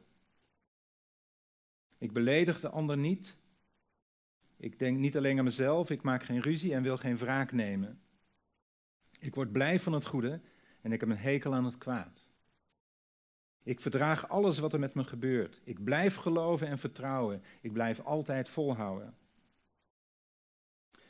Ik 1.98 2.12
beledig 2.12 2.60
de 2.60 2.68
ander 2.68 2.96
niet. 2.96 3.36
Ik 4.56 4.78
denk 4.78 4.98
niet 4.98 5.16
alleen 5.16 5.38
aan 5.38 5.44
mezelf. 5.44 5.90
Ik 5.90 6.02
maak 6.02 6.24
geen 6.24 6.40
ruzie 6.40 6.74
en 6.74 6.82
wil 6.82 6.96
geen 6.96 7.16
wraak 7.16 7.52
nemen. 7.52 8.00
Ik 9.20 9.34
word 9.34 9.52
blij 9.52 9.80
van 9.80 9.92
het 9.92 10.06
goede 10.06 10.40
en 10.80 10.92
ik 10.92 11.00
heb 11.00 11.08
een 11.08 11.16
hekel 11.16 11.54
aan 11.54 11.64
het 11.64 11.78
kwaad. 11.78 12.24
Ik 13.62 13.80
verdraag 13.80 14.28
alles 14.28 14.58
wat 14.58 14.72
er 14.72 14.78
met 14.78 14.94
me 14.94 15.04
gebeurt. 15.04 15.60
Ik 15.64 15.84
blijf 15.84 16.14
geloven 16.14 16.66
en 16.66 16.78
vertrouwen. 16.78 17.42
Ik 17.60 17.72
blijf 17.72 18.00
altijd 18.00 18.48
volhouden. 18.48 19.14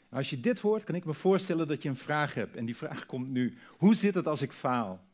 Als 0.09 0.31
je 0.31 0.41
dit 0.41 0.61
hoort, 0.61 0.85
kan 0.85 0.95
ik 0.95 1.05
me 1.05 1.15
voorstellen 1.15 1.69
dat 1.69 1.83
je 1.83 1.89
een 1.89 1.97
vraag 1.97 2.35
hebt. 2.35 2.57
En 2.57 2.65
die 2.65 2.77
vraag 2.77 3.07
komt 3.07 3.29
nu. 3.29 3.59
Hoe 3.77 3.95
zit 3.95 4.15
het 4.15 4.27
als 4.27 4.43
ik 4.43 4.53
faal? 4.53 5.05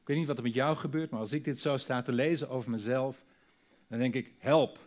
Ik 0.00 0.06
weet 0.06 0.16
niet 0.16 0.26
wat 0.26 0.36
er 0.36 0.42
met 0.42 0.54
jou 0.54 0.76
gebeurt, 0.76 1.10
maar 1.10 1.20
als 1.20 1.32
ik 1.32 1.44
dit 1.44 1.58
zo 1.58 1.76
sta 1.76 2.02
te 2.02 2.12
lezen 2.12 2.48
over 2.48 2.70
mezelf, 2.70 3.24
dan 3.88 3.98
denk 3.98 4.14
ik, 4.14 4.32
help. 4.38 4.78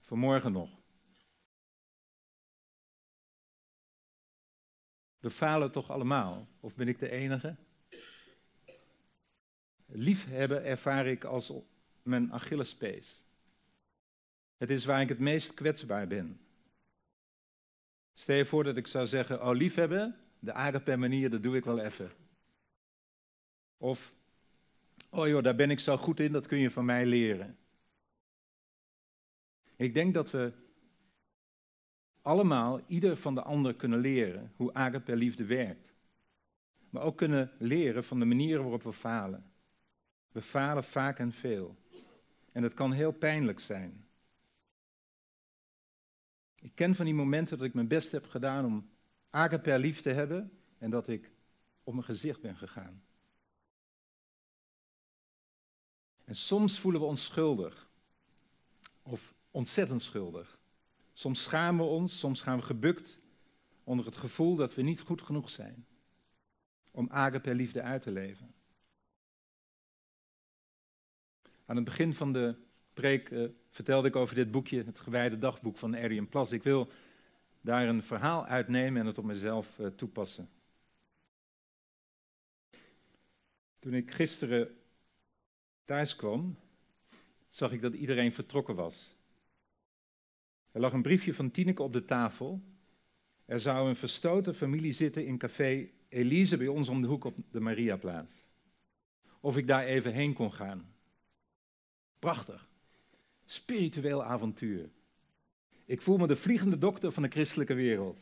Vanmorgen 0.00 0.52
nog. 0.52 0.81
We 5.22 5.30
falen 5.30 5.70
toch 5.70 5.90
allemaal? 5.90 6.48
Of 6.60 6.74
ben 6.74 6.88
ik 6.88 6.98
de 6.98 7.10
enige? 7.10 7.56
Liefhebben 9.86 10.64
ervaar 10.64 11.06
ik 11.06 11.24
als 11.24 11.52
mijn 12.02 12.32
Achillespees. 12.32 13.22
Het 14.56 14.70
is 14.70 14.84
waar 14.84 15.00
ik 15.00 15.08
het 15.08 15.18
meest 15.18 15.54
kwetsbaar 15.54 16.06
ben. 16.06 16.40
Stel 18.12 18.36
je 18.36 18.44
voor 18.44 18.64
dat 18.64 18.76
ik 18.76 18.86
zou 18.86 19.06
zeggen, 19.06 19.42
oh 19.46 19.56
liefhebben, 19.56 20.16
de 20.38 20.52
agape 20.52 20.96
manier, 20.96 21.30
dat 21.30 21.42
doe 21.42 21.56
ik 21.56 21.64
wel 21.64 21.78
even. 21.78 22.10
Of, 23.76 24.12
oh 25.10 25.28
joh, 25.28 25.42
daar 25.42 25.56
ben 25.56 25.70
ik 25.70 25.80
zo 25.80 25.96
goed 25.96 26.20
in, 26.20 26.32
dat 26.32 26.46
kun 26.46 26.58
je 26.58 26.70
van 26.70 26.84
mij 26.84 27.06
leren. 27.06 27.58
Ik 29.76 29.94
denk 29.94 30.14
dat 30.14 30.30
we 30.30 30.52
allemaal, 32.22 32.80
ieder 32.86 33.16
van 33.16 33.34
de 33.34 33.42
ander, 33.42 33.74
kunnen 33.74 33.98
leren 33.98 34.52
hoe 34.56 34.74
agape 34.74 35.16
liefde 35.16 35.44
werkt. 35.44 35.92
Maar 36.90 37.02
ook 37.02 37.16
kunnen 37.16 37.50
leren 37.58 38.04
van 38.04 38.18
de 38.18 38.24
manieren 38.24 38.62
waarop 38.62 38.82
we 38.82 38.92
falen. 38.92 39.52
We 40.32 40.42
falen 40.42 40.84
vaak 40.84 41.18
en 41.18 41.32
veel. 41.32 41.76
En 42.52 42.62
het 42.62 42.74
kan 42.74 42.92
heel 42.92 43.12
pijnlijk 43.12 43.60
zijn. 43.60 44.06
Ik 46.60 46.74
ken 46.74 46.94
van 46.94 47.04
die 47.04 47.14
momenten 47.14 47.58
dat 47.58 47.66
ik 47.66 47.74
mijn 47.74 47.88
best 47.88 48.12
heb 48.12 48.26
gedaan 48.26 48.64
om 48.64 48.90
agape 49.30 49.78
lief 49.78 50.00
te 50.00 50.10
hebben 50.10 50.58
en 50.78 50.90
dat 50.90 51.08
ik 51.08 51.30
op 51.84 51.92
mijn 51.92 52.04
gezicht 52.04 52.40
ben 52.40 52.56
gegaan. 52.56 53.02
En 56.24 56.34
soms 56.36 56.78
voelen 56.78 57.00
we 57.00 57.06
ons 57.06 57.24
schuldig. 57.24 57.90
Of 59.02 59.34
ontzettend 59.50 60.02
schuldig. 60.02 60.58
Soms 61.12 61.42
schamen 61.42 61.84
we 61.84 61.90
ons, 61.90 62.18
soms 62.18 62.42
gaan 62.42 62.58
we 62.58 62.64
gebukt 62.64 63.20
onder 63.84 64.06
het 64.06 64.16
gevoel 64.16 64.56
dat 64.56 64.74
we 64.74 64.82
niet 64.82 65.00
goed 65.00 65.22
genoeg 65.22 65.50
zijn 65.50 65.86
om 66.92 67.08
agape 67.10 67.54
liefde 67.54 67.82
uit 67.82 68.02
te 68.02 68.10
leven. 68.10 68.54
Aan 71.64 71.76
het 71.76 71.84
begin 71.84 72.14
van 72.14 72.32
de 72.32 72.54
preek 72.94 73.30
uh, 73.30 73.48
vertelde 73.70 74.08
ik 74.08 74.16
over 74.16 74.34
dit 74.34 74.50
boekje, 74.50 74.84
het 74.84 74.98
gewijde 74.98 75.38
dagboek 75.38 75.76
van 75.76 75.96
Arian 75.96 76.28
Plas. 76.28 76.52
Ik 76.52 76.62
wil 76.62 76.90
daar 77.60 77.88
een 77.88 78.02
verhaal 78.02 78.46
uitnemen 78.46 79.00
en 79.00 79.06
het 79.06 79.18
op 79.18 79.24
mezelf 79.24 79.78
uh, 79.78 79.86
toepassen. 79.86 80.50
Toen 83.78 83.94
ik 83.94 84.10
gisteren 84.10 84.76
thuis 85.84 86.16
kwam, 86.16 86.58
zag 87.48 87.72
ik 87.72 87.80
dat 87.80 87.94
iedereen 87.94 88.32
vertrokken 88.32 88.74
was. 88.74 89.11
Er 90.72 90.80
lag 90.80 90.92
een 90.92 91.02
briefje 91.02 91.34
van 91.34 91.50
Tineke 91.50 91.82
op 91.82 91.92
de 91.92 92.04
tafel. 92.04 92.62
Er 93.44 93.60
zou 93.60 93.88
een 93.88 93.96
verstoten 93.96 94.54
familie 94.54 94.92
zitten 94.92 95.26
in 95.26 95.38
café 95.38 95.88
Elise 96.08 96.56
bij 96.56 96.68
ons 96.68 96.88
om 96.88 97.00
de 97.00 97.06
hoek 97.06 97.24
op 97.24 97.36
de 97.50 97.60
Mariaplaats. 97.60 98.32
Of 99.40 99.56
ik 99.56 99.66
daar 99.66 99.84
even 99.84 100.12
heen 100.12 100.32
kon 100.32 100.52
gaan. 100.52 100.94
Prachtig. 102.18 102.68
Spiritueel 103.44 104.24
avontuur. 104.24 104.90
Ik 105.84 106.00
voel 106.00 106.16
me 106.16 106.26
de 106.26 106.36
vliegende 106.36 106.78
dokter 106.78 107.12
van 107.12 107.22
de 107.22 107.28
christelijke 107.28 107.74
wereld. 107.74 108.18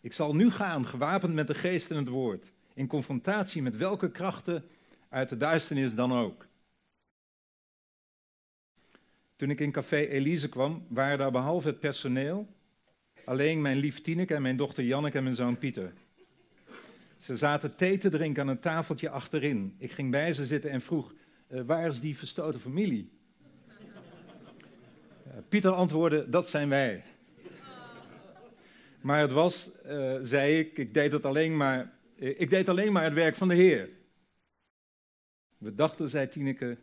Ik 0.00 0.12
zal 0.12 0.34
nu 0.34 0.50
gaan, 0.50 0.86
gewapend 0.86 1.34
met 1.34 1.46
de 1.46 1.54
geest 1.54 1.90
en 1.90 1.96
het 1.96 2.08
woord, 2.08 2.52
in 2.74 2.86
confrontatie 2.86 3.62
met 3.62 3.76
welke 3.76 4.10
krachten 4.10 4.64
uit 5.08 5.28
de 5.28 5.36
duisternis 5.36 5.94
dan 5.94 6.12
ook. 6.12 6.46
Toen 9.36 9.50
ik 9.50 9.60
in 9.60 9.72
café 9.72 9.96
Elise 9.96 10.48
kwam, 10.48 10.86
waren 10.88 11.18
daar 11.18 11.30
behalve 11.30 11.68
het 11.68 11.80
personeel 11.80 12.54
alleen 13.24 13.60
mijn 13.60 13.76
lief 13.76 14.00
Tineke 14.00 14.34
en 14.34 14.42
mijn 14.42 14.56
dochter 14.56 14.84
Janneke 14.84 15.16
en 15.16 15.22
mijn 15.22 15.34
zoon 15.34 15.58
Pieter. 15.58 15.92
Ze 17.18 17.36
zaten 17.36 17.76
thee 17.76 17.98
te 17.98 18.08
drinken 18.08 18.42
aan 18.42 18.48
een 18.48 18.60
tafeltje 18.60 19.10
achterin. 19.10 19.74
Ik 19.78 19.92
ging 19.92 20.10
bij 20.10 20.32
ze 20.32 20.46
zitten 20.46 20.70
en 20.70 20.80
vroeg, 20.80 21.14
uh, 21.48 21.60
waar 21.66 21.88
is 21.88 22.00
die 22.00 22.18
verstoten 22.18 22.60
familie? 22.60 23.12
Uh, 25.26 25.32
Pieter 25.48 25.70
antwoordde, 25.70 26.28
dat 26.28 26.48
zijn 26.48 26.68
wij. 26.68 27.04
Maar 29.00 29.20
het 29.20 29.30
was, 29.30 29.70
uh, 29.86 30.16
zei 30.22 30.58
ik, 30.58 30.78
ik 30.78 30.94
deed, 30.94 31.12
het 31.12 31.24
alleen 31.24 31.56
maar, 31.56 31.92
ik 32.16 32.50
deed 32.50 32.68
alleen 32.68 32.92
maar 32.92 33.04
het 33.04 33.12
werk 33.12 33.34
van 33.34 33.48
de 33.48 33.54
Heer. 33.54 33.88
We 35.58 35.74
dachten, 35.74 36.08
zei 36.08 36.28
Tineke, 36.28 36.78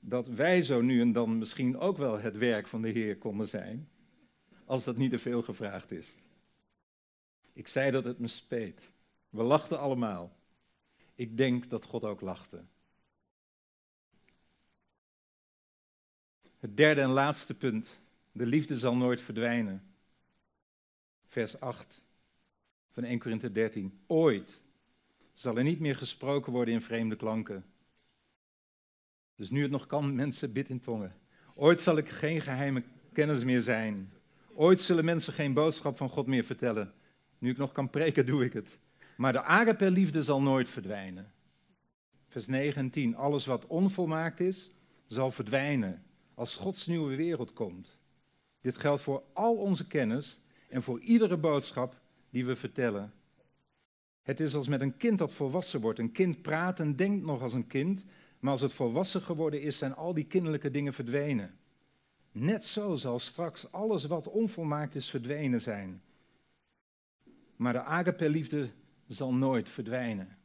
dat 0.00 0.28
wij 0.28 0.62
zo 0.62 0.80
nu 0.80 1.00
en 1.00 1.12
dan 1.12 1.38
misschien 1.38 1.78
ook 1.78 1.96
wel 1.96 2.18
het 2.18 2.36
werk 2.36 2.66
van 2.66 2.82
de 2.82 2.88
Heer 2.88 3.16
konden 3.16 3.46
zijn, 3.46 3.88
als 4.64 4.84
dat 4.84 4.96
niet 4.96 5.10
te 5.10 5.18
veel 5.18 5.42
gevraagd 5.42 5.90
is. 5.90 6.16
Ik 7.52 7.68
zei 7.68 7.90
dat 7.90 8.04
het 8.04 8.18
me 8.18 8.28
speet. 8.28 8.90
We 9.28 9.42
lachten 9.42 9.78
allemaal. 9.78 10.36
Ik 11.14 11.36
denk 11.36 11.70
dat 11.70 11.84
God 11.84 12.04
ook 12.04 12.20
lachte. 12.20 12.64
Het 16.58 16.76
derde 16.76 17.00
en 17.00 17.10
laatste 17.10 17.54
punt. 17.54 18.00
De 18.32 18.46
liefde 18.46 18.78
zal 18.78 18.96
nooit 18.96 19.20
verdwijnen. 19.20 19.94
Vers 21.26 21.60
8 21.60 22.02
van 22.90 23.04
1 23.04 23.18
Korinthe 23.18 23.52
13. 23.52 24.00
Ooit 24.06 24.60
zal 25.32 25.56
er 25.56 25.64
niet 25.64 25.80
meer 25.80 25.96
gesproken 25.96 26.52
worden 26.52 26.74
in 26.74 26.82
vreemde 26.82 27.16
klanken. 27.16 27.64
Dus 29.36 29.50
nu 29.50 29.62
het 29.62 29.70
nog 29.70 29.86
kan, 29.86 30.14
mensen, 30.14 30.52
bid 30.52 30.68
in 30.68 30.80
tongen. 30.80 31.14
Ooit 31.54 31.80
zal 31.80 31.96
ik 31.96 32.08
geen 32.08 32.40
geheime 32.40 32.82
kennis 33.12 33.44
meer 33.44 33.60
zijn. 33.60 34.12
Ooit 34.54 34.80
zullen 34.80 35.04
mensen 35.04 35.32
geen 35.32 35.52
boodschap 35.52 35.96
van 35.96 36.08
God 36.08 36.26
meer 36.26 36.44
vertellen. 36.44 36.92
Nu 37.38 37.50
ik 37.50 37.56
nog 37.56 37.72
kan 37.72 37.90
preken, 37.90 38.26
doe 38.26 38.44
ik 38.44 38.52
het. 38.52 38.78
Maar 39.16 39.32
de 39.32 39.42
agape 39.42 39.90
liefde 39.90 40.22
zal 40.22 40.42
nooit 40.42 40.68
verdwijnen. 40.68 41.32
Vers 42.28 42.46
9 42.46 42.82
en 42.82 42.90
10. 42.90 43.16
Alles 43.16 43.46
wat 43.46 43.66
onvolmaakt 43.66 44.40
is, 44.40 44.70
zal 45.06 45.30
verdwijnen 45.30 46.02
als 46.34 46.56
Gods 46.56 46.86
nieuwe 46.86 47.16
wereld 47.16 47.52
komt. 47.52 47.98
Dit 48.60 48.78
geldt 48.78 49.02
voor 49.02 49.22
al 49.32 49.54
onze 49.54 49.86
kennis 49.86 50.40
en 50.68 50.82
voor 50.82 51.00
iedere 51.00 51.36
boodschap 51.36 52.00
die 52.30 52.46
we 52.46 52.56
vertellen. 52.56 53.12
Het 54.22 54.40
is 54.40 54.54
als 54.54 54.68
met 54.68 54.80
een 54.80 54.96
kind 54.96 55.18
dat 55.18 55.32
volwassen 55.32 55.80
wordt. 55.80 55.98
Een 55.98 56.12
kind 56.12 56.42
praat 56.42 56.80
en 56.80 56.96
denkt 56.96 57.24
nog 57.24 57.42
als 57.42 57.52
een 57.52 57.66
kind, 57.66 58.04
maar 58.38 58.52
als 58.52 58.60
het 58.60 58.72
volwassen 58.72 59.22
geworden 59.22 59.62
is, 59.62 59.78
zijn 59.78 59.94
al 59.94 60.14
die 60.14 60.26
kinderlijke 60.26 60.70
dingen 60.70 60.92
verdwenen. 60.92 61.58
Net 62.32 62.64
zo 62.64 62.96
zal 62.96 63.18
straks 63.18 63.72
alles 63.72 64.04
wat 64.04 64.28
onvolmaakt 64.28 64.94
is 64.94 65.10
verdwenen 65.10 65.60
zijn. 65.60 66.02
Maar 67.56 67.72
de 67.72 67.82
agape-liefde 67.82 68.70
zal 69.06 69.34
nooit 69.34 69.68
verdwijnen. 69.68 70.36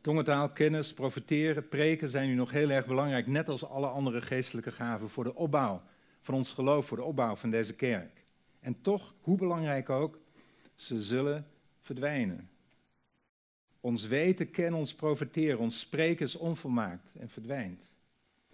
Tongentaal, 0.00 0.50
kennis, 0.50 0.92
profiteren, 0.92 1.68
preken 1.68 2.08
zijn 2.08 2.28
nu 2.28 2.34
nog 2.34 2.50
heel 2.50 2.70
erg 2.70 2.86
belangrijk, 2.86 3.26
net 3.26 3.48
als 3.48 3.64
alle 3.64 3.86
andere 3.86 4.20
geestelijke 4.20 4.72
gaven 4.72 5.08
voor 5.08 5.24
de 5.24 5.34
opbouw 5.34 5.82
van 6.20 6.34
ons 6.34 6.52
geloof, 6.52 6.86
voor 6.86 6.96
de 6.96 7.02
opbouw 7.02 7.36
van 7.36 7.50
deze 7.50 7.74
kerk. 7.74 8.24
En 8.60 8.80
toch, 8.80 9.14
hoe 9.20 9.36
belangrijk 9.36 9.90
ook, 9.90 10.18
ze 10.74 11.02
zullen 11.02 11.46
verdwijnen. 11.80 12.50
Ons 13.80 14.06
weten, 14.06 14.50
kennen, 14.50 14.80
ons 14.80 14.94
profiteren, 14.94 15.58
ons 15.58 15.78
spreken 15.78 16.26
is 16.26 16.36
onvolmaakt 16.36 17.14
en 17.14 17.28
verdwijnt. 17.28 17.92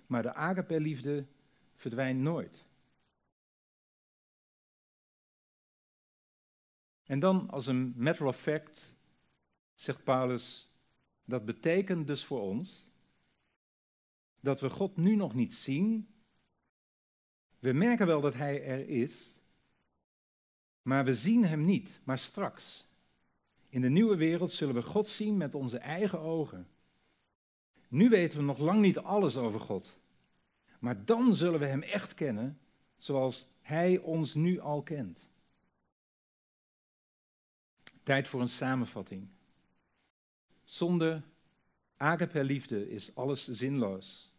Maar 0.06 0.22
de 0.22 0.34
agape-liefde 0.34 1.26
verdwijnt 1.74 2.20
nooit. 2.20 2.66
En 7.04 7.18
dan 7.18 7.50
als 7.50 7.66
een 7.66 7.94
matter 7.96 8.26
of 8.26 8.40
fact 8.40 8.94
zegt 9.74 10.04
Paulus, 10.04 10.70
dat 11.24 11.44
betekent 11.44 12.06
dus 12.06 12.24
voor 12.24 12.40
ons 12.40 12.92
dat 14.40 14.60
we 14.60 14.70
God 14.70 14.96
nu 14.96 15.16
nog 15.16 15.34
niet 15.34 15.54
zien. 15.54 16.08
We 17.58 17.72
merken 17.72 18.06
wel 18.06 18.20
dat 18.20 18.34
Hij 18.34 18.64
er 18.64 18.88
is, 18.88 19.34
maar 20.82 21.04
we 21.04 21.14
zien 21.14 21.44
Hem 21.44 21.64
niet, 21.64 22.00
maar 22.04 22.18
straks. 22.18 22.87
In 23.74 23.80
de 23.80 23.88
nieuwe 23.88 24.16
wereld 24.16 24.50
zullen 24.50 24.74
we 24.74 24.82
God 24.82 25.08
zien 25.08 25.37
met 25.37 25.54
onze 25.54 25.78
eigen 25.78 26.20
ogen. 26.20 26.68
Nu 27.88 28.08
weten 28.08 28.38
we 28.38 28.44
nog 28.44 28.58
lang 28.58 28.80
niet 28.80 28.98
alles 28.98 29.37
over 29.37 29.60
God, 29.60 29.98
maar 30.78 31.04
dan 31.04 31.34
zullen 31.34 31.60
we 31.60 31.66
Hem 31.66 31.82
echt 31.82 32.14
kennen 32.14 32.58
zoals 32.96 33.46
Hij 33.60 33.98
ons 33.98 34.34
nu 34.34 34.60
al 34.60 34.82
kent. 34.82 35.26
Tijd 38.02 38.28
voor 38.28 38.40
een 38.40 38.48
samenvatting. 38.48 39.28
Zonder 40.64 41.22
agape 41.96 42.44
liefde 42.44 42.90
is 42.90 43.14
alles 43.14 43.48
zinloos. 43.48 44.32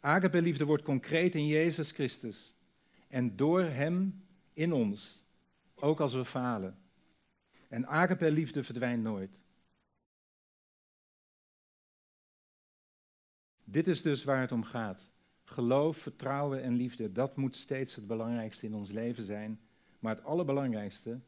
Agape 0.00 0.42
liefde 0.42 0.64
wordt 0.64 0.84
concreet 0.84 1.34
in 1.34 1.46
Jezus 1.46 1.90
Christus 1.90 2.54
en 3.08 3.36
door 3.36 3.62
Hem 3.62 4.24
in 4.52 4.72
ons, 4.72 5.22
ook 5.74 6.00
als 6.00 6.12
we 6.12 6.24
falen. 6.24 6.86
En 7.68 7.86
agape 7.86 8.30
liefde 8.30 8.62
verdwijnt 8.62 9.02
nooit. 9.02 9.42
Dit 13.64 13.86
is 13.86 14.02
dus 14.02 14.24
waar 14.24 14.40
het 14.40 14.52
om 14.52 14.64
gaat. 14.64 15.10
Geloof, 15.44 15.96
vertrouwen 15.96 16.62
en 16.62 16.74
liefde, 16.74 17.12
dat 17.12 17.36
moet 17.36 17.56
steeds 17.56 17.94
het 17.94 18.06
belangrijkste 18.06 18.66
in 18.66 18.74
ons 18.74 18.90
leven 18.90 19.24
zijn. 19.24 19.60
Maar 19.98 20.14
het 20.14 20.24
allerbelangrijkste 20.24 21.20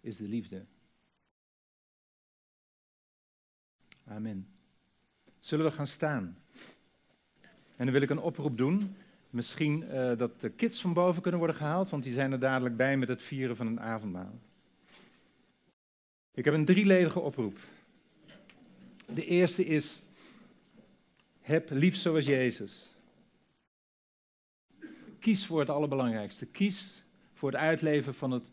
is 0.00 0.16
de 0.16 0.28
liefde. 0.28 0.64
Amen. 4.04 4.48
Zullen 5.38 5.64
we 5.64 5.70
gaan 5.70 5.86
staan? 5.86 6.38
En 7.76 7.84
dan 7.84 7.92
wil 7.92 8.02
ik 8.02 8.10
een 8.10 8.18
oproep 8.18 8.56
doen. 8.56 8.96
Misschien 9.30 9.82
uh, 9.82 10.16
dat 10.16 10.40
de 10.40 10.50
kids 10.50 10.80
van 10.80 10.92
boven 10.92 11.22
kunnen 11.22 11.40
worden 11.40 11.56
gehaald, 11.56 11.90
want 11.90 12.02
die 12.02 12.12
zijn 12.12 12.32
er 12.32 12.38
dadelijk 12.38 12.76
bij 12.76 12.96
met 12.96 13.08
het 13.08 13.22
vieren 13.22 13.56
van 13.56 13.66
een 13.66 13.80
avondmaal. 13.80 14.40
Ik 16.36 16.44
heb 16.44 16.54
een 16.54 16.64
drieledige 16.64 17.20
oproep. 17.20 17.58
De 19.06 19.24
eerste 19.24 19.64
is: 19.64 20.02
heb 21.40 21.70
lief 21.70 21.96
zoals 21.96 22.24
Jezus. 22.24 22.94
Kies 25.18 25.46
voor 25.46 25.60
het 25.60 25.70
allerbelangrijkste. 25.70 26.46
Kies 26.46 27.04
voor 27.32 27.50
het 27.50 27.60
uitleven 27.60 28.14
van 28.14 28.30
het 28.30 28.44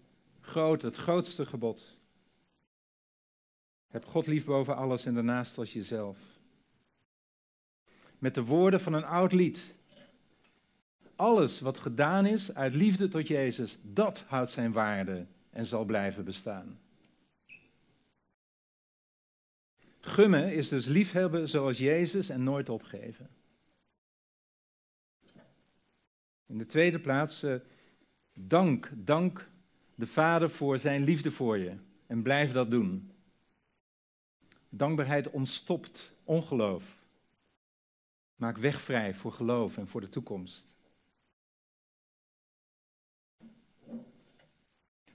grote, 0.41 0.85
het 0.85 0.97
grootste 0.97 1.45
gebod. 1.45 1.97
Heb 3.87 4.05
God 4.05 4.27
lief 4.27 4.45
boven 4.45 4.75
alles 4.75 5.05
en 5.05 5.13
daarnaast 5.13 5.57
als 5.57 5.73
jezelf. 5.73 6.17
Met 8.17 8.35
de 8.35 8.43
woorden 8.43 8.79
van 8.79 8.93
een 8.93 9.05
oud 9.05 9.33
lied. 9.33 9.73
Alles 11.15 11.59
wat 11.59 11.77
gedaan 11.77 12.25
is 12.25 12.53
uit 12.53 12.75
liefde 12.75 13.07
tot 13.07 13.27
Jezus, 13.27 13.77
dat 13.81 14.23
houdt 14.27 14.49
zijn 14.49 14.71
waarde 14.71 15.25
en 15.49 15.65
zal 15.65 15.85
blijven 15.85 16.25
bestaan. 16.25 16.81
Gummen 20.13 20.53
is 20.53 20.69
dus 20.69 20.85
liefhebben 20.85 21.49
zoals 21.49 21.77
Jezus 21.77 22.29
en 22.29 22.43
nooit 22.43 22.69
opgeven. 22.69 23.29
In 26.45 26.57
de 26.57 26.65
tweede 26.65 26.99
plaats, 26.99 27.43
uh, 27.43 27.55
dank, 28.33 28.91
dank 28.95 29.49
de 29.95 30.07
Vader 30.07 30.49
voor 30.49 30.77
zijn 30.77 31.03
liefde 31.03 31.31
voor 31.31 31.57
je 31.57 31.75
en 32.07 32.21
blijf 32.21 32.51
dat 32.51 32.71
doen. 32.71 33.11
Dankbaarheid 34.69 35.29
ontstopt 35.29 36.11
ongeloof. 36.23 36.83
Maak 38.35 38.57
weg 38.57 38.81
vrij 38.81 39.13
voor 39.13 39.31
geloof 39.31 39.77
en 39.77 39.87
voor 39.87 40.01
de 40.01 40.09
toekomst. 40.09 40.75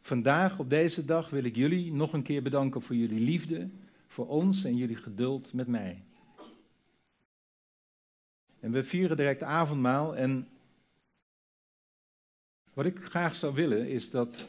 Vandaag, 0.00 0.58
op 0.58 0.70
deze 0.70 1.04
dag, 1.04 1.30
wil 1.30 1.44
ik 1.44 1.56
jullie 1.56 1.92
nog 1.92 2.12
een 2.12 2.22
keer 2.22 2.42
bedanken 2.42 2.82
voor 2.82 2.96
jullie 2.96 3.20
liefde 3.20 3.68
voor 4.18 4.28
ons 4.28 4.64
en 4.64 4.76
jullie 4.76 4.96
geduld 4.96 5.52
met 5.52 5.66
mij. 5.66 6.02
En 8.61 8.72
we 8.72 8.85
vieren 8.85 9.16
direct 9.16 9.42
avondmaal 9.42 10.16
en 10.16 10.48
wat 12.72 12.87
ik 12.87 13.04
graag 13.04 13.35
zou 13.35 13.54
willen 13.54 13.88
is 13.88 14.11
dat 14.11 14.48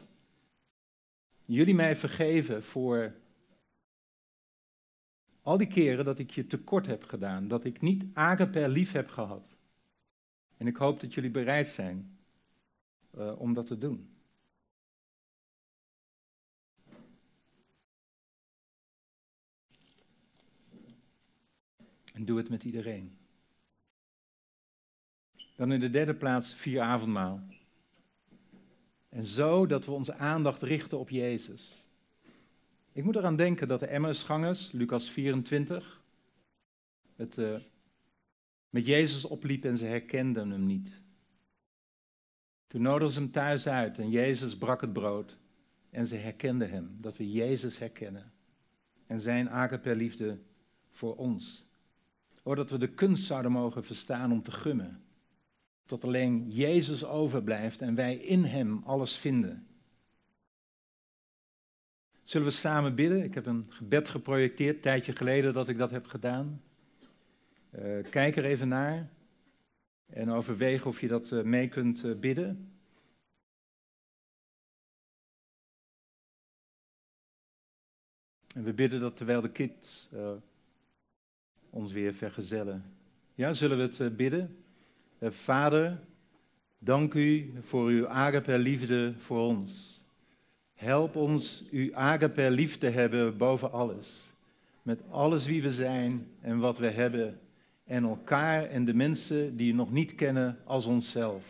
jullie 1.46 1.76
mij 1.76 1.96
vergeven 1.96 2.64
voor 2.64 3.14
al 5.42 5.58
die 5.58 5.68
keren 5.68 6.06
dat 6.06 6.20
ik 6.20 6.32
je 6.32 6.48
tekort 6.48 6.86
heb 6.86 7.04
gedaan, 7.04 7.48
dat 7.48 7.64
ik 7.64 7.82
niet 7.82 8.06
agape 8.14 8.70
lief 8.70 8.92
heb 8.92 9.10
gehad. 9.10 9.56
En 10.58 10.68
ik 10.68 10.76
hoop 10.76 11.00
dat 11.00 11.14
jullie 11.14 11.32
bereid 11.32 11.70
zijn 11.70 12.18
uh, 13.18 13.40
om 13.40 13.54
dat 13.54 13.68
te 13.68 13.78
doen. 13.78 14.19
En 22.20 22.26
doe 22.26 22.38
het 22.38 22.50
met 22.50 22.64
iedereen. 22.64 23.18
Dan 25.56 25.72
in 25.72 25.80
de 25.80 25.90
derde 25.90 26.16
plaats 26.16 26.54
vier 26.54 26.82
avondmaal. 26.82 27.42
En 29.10 29.24
zo 29.24 29.66
dat 29.66 29.86
we 29.86 29.92
onze 29.92 30.14
aandacht 30.14 30.62
richten 30.62 31.00
op 31.00 31.10
Jezus. 31.10 31.88
Ik 32.92 33.04
moet 33.04 33.16
eraan 33.16 33.36
denken 33.36 33.68
dat 33.68 33.80
de 33.80 33.88
Emmausgangers, 33.88 34.72
Lucas 34.72 35.10
24, 35.10 36.04
het 37.16 37.38
uh, 37.38 37.58
met 38.70 38.86
Jezus 38.86 39.26
opliep 39.26 39.66
en 39.66 39.78
ze 39.78 39.86
herkenden 39.86 40.50
hem 40.50 40.66
niet. 40.66 41.02
Toen 42.68 42.82
nodigden 42.82 43.12
ze 43.12 43.20
hem 43.20 43.32
thuis 43.32 43.68
uit 43.68 44.00
en 44.00 44.10
Jezus 44.10 44.58
brak 44.58 44.82
het 44.82 44.94
brood 44.94 45.38
en 45.90 46.06
ze 46.06 46.16
herkenden 46.16 46.70
hem, 46.70 46.98
dat 47.02 47.18
we 47.18 47.32
Jezus 47.32 47.78
herkennen 47.78 48.32
en 49.08 49.20
zijn 49.20 49.50
agape 49.50 49.96
liefde 49.96 50.40
voor 50.90 51.16
ons. 51.16 51.68
Dat 52.44 52.70
we 52.70 52.78
de 52.78 52.88
kunst 52.88 53.26
zouden 53.26 53.52
mogen 53.52 53.84
verstaan 53.84 54.32
om 54.32 54.42
te 54.42 54.52
gummen. 54.52 55.04
Tot 55.86 56.04
alleen 56.04 56.52
Jezus 56.52 57.06
overblijft 57.06 57.82
en 57.82 57.96
wij 57.96 58.16
in 58.16 58.44
Hem 58.44 58.82
alles 58.86 59.18
vinden. 59.18 59.68
Zullen 62.24 62.48
we 62.48 62.54
samen 62.54 62.96
bidden? 62.96 63.24
Ik 63.24 63.34
heb 63.34 63.46
een 63.46 63.66
gebed 63.70 64.10
geprojecteerd, 64.10 64.76
een 64.76 64.82
tijdje 64.82 65.16
geleden 65.16 65.54
dat 65.54 65.68
ik 65.68 65.78
dat 65.78 65.92
heb 65.92 66.06
gedaan. 66.06 66.62
Uh, 67.72 68.10
kijk 68.10 68.36
er 68.36 68.46
even 68.46 68.68
naar 68.68 69.10
en 70.06 70.30
overweeg 70.30 70.86
of 70.86 71.02
je 71.02 71.08
dat 71.08 71.32
uh, 71.32 71.44
mee 71.44 71.68
kunt 71.68 72.04
uh, 72.04 72.16
bidden. 72.16 72.74
En 78.56 78.64
we 78.64 78.74
bidden 78.74 79.00
dat 79.00 79.18
terwijl 79.18 79.42
de 79.42 79.52
kids 79.52 80.10
ons 81.70 81.92
weer 81.92 82.14
vergezellen. 82.14 82.84
Ja, 83.36 83.54
zullen 83.54 83.78
we 83.78 84.04
het 84.04 84.18
bidden? 84.18 84.58
Vader, 85.22 86.00
dank 86.80 87.14
u 87.14 87.54
voor 87.62 87.88
uw 87.88 88.08
agape 88.08 88.60
liefde 88.60 89.14
voor 89.18 89.40
ons. 89.40 90.04
Help 90.74 91.16
ons 91.16 91.64
uw 91.72 91.96
agape 91.96 92.52
lief 92.52 92.78
te 92.78 92.88
hebben 92.88 93.38
boven 93.38 93.72
alles. 93.72 94.30
Met 94.82 95.02
alles 95.10 95.46
wie 95.46 95.62
we 95.62 95.72
zijn 95.72 96.28
en 96.42 96.60
wat 96.60 96.78
we 96.78 96.90
hebben. 96.90 97.40
En 97.84 98.04
elkaar 98.04 98.64
en 98.64 98.86
de 98.86 98.94
mensen 98.94 99.56
die 99.56 99.72
u 99.72 99.76
nog 99.76 99.92
niet 99.92 100.16
kennen 100.16 100.58
als 100.64 100.86
onszelf. 100.86 101.44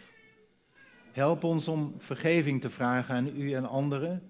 Help 1.12 1.44
ons 1.44 1.68
om 1.68 1.94
vergeving 1.98 2.62
te 2.62 2.70
vragen 2.70 3.16
aan 3.16 3.28
u 3.38 3.54
en 3.54 3.66
anderen. 3.66 4.24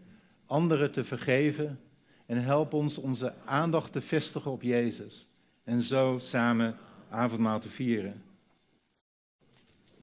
Anderen 0.46 0.92
te 0.92 1.04
vergeven. 1.04 1.80
En 2.26 2.44
help 2.44 2.74
ons 2.74 2.98
onze 2.98 3.34
aandacht 3.46 3.92
te 3.92 4.02
vestigen 4.02 4.52
op 4.52 4.62
Jezus. 4.62 5.29
En 5.70 5.82
zo 5.82 6.18
samen 6.20 6.76
avondmaal 7.10 7.60
te 7.60 7.70
vieren. 7.70 8.22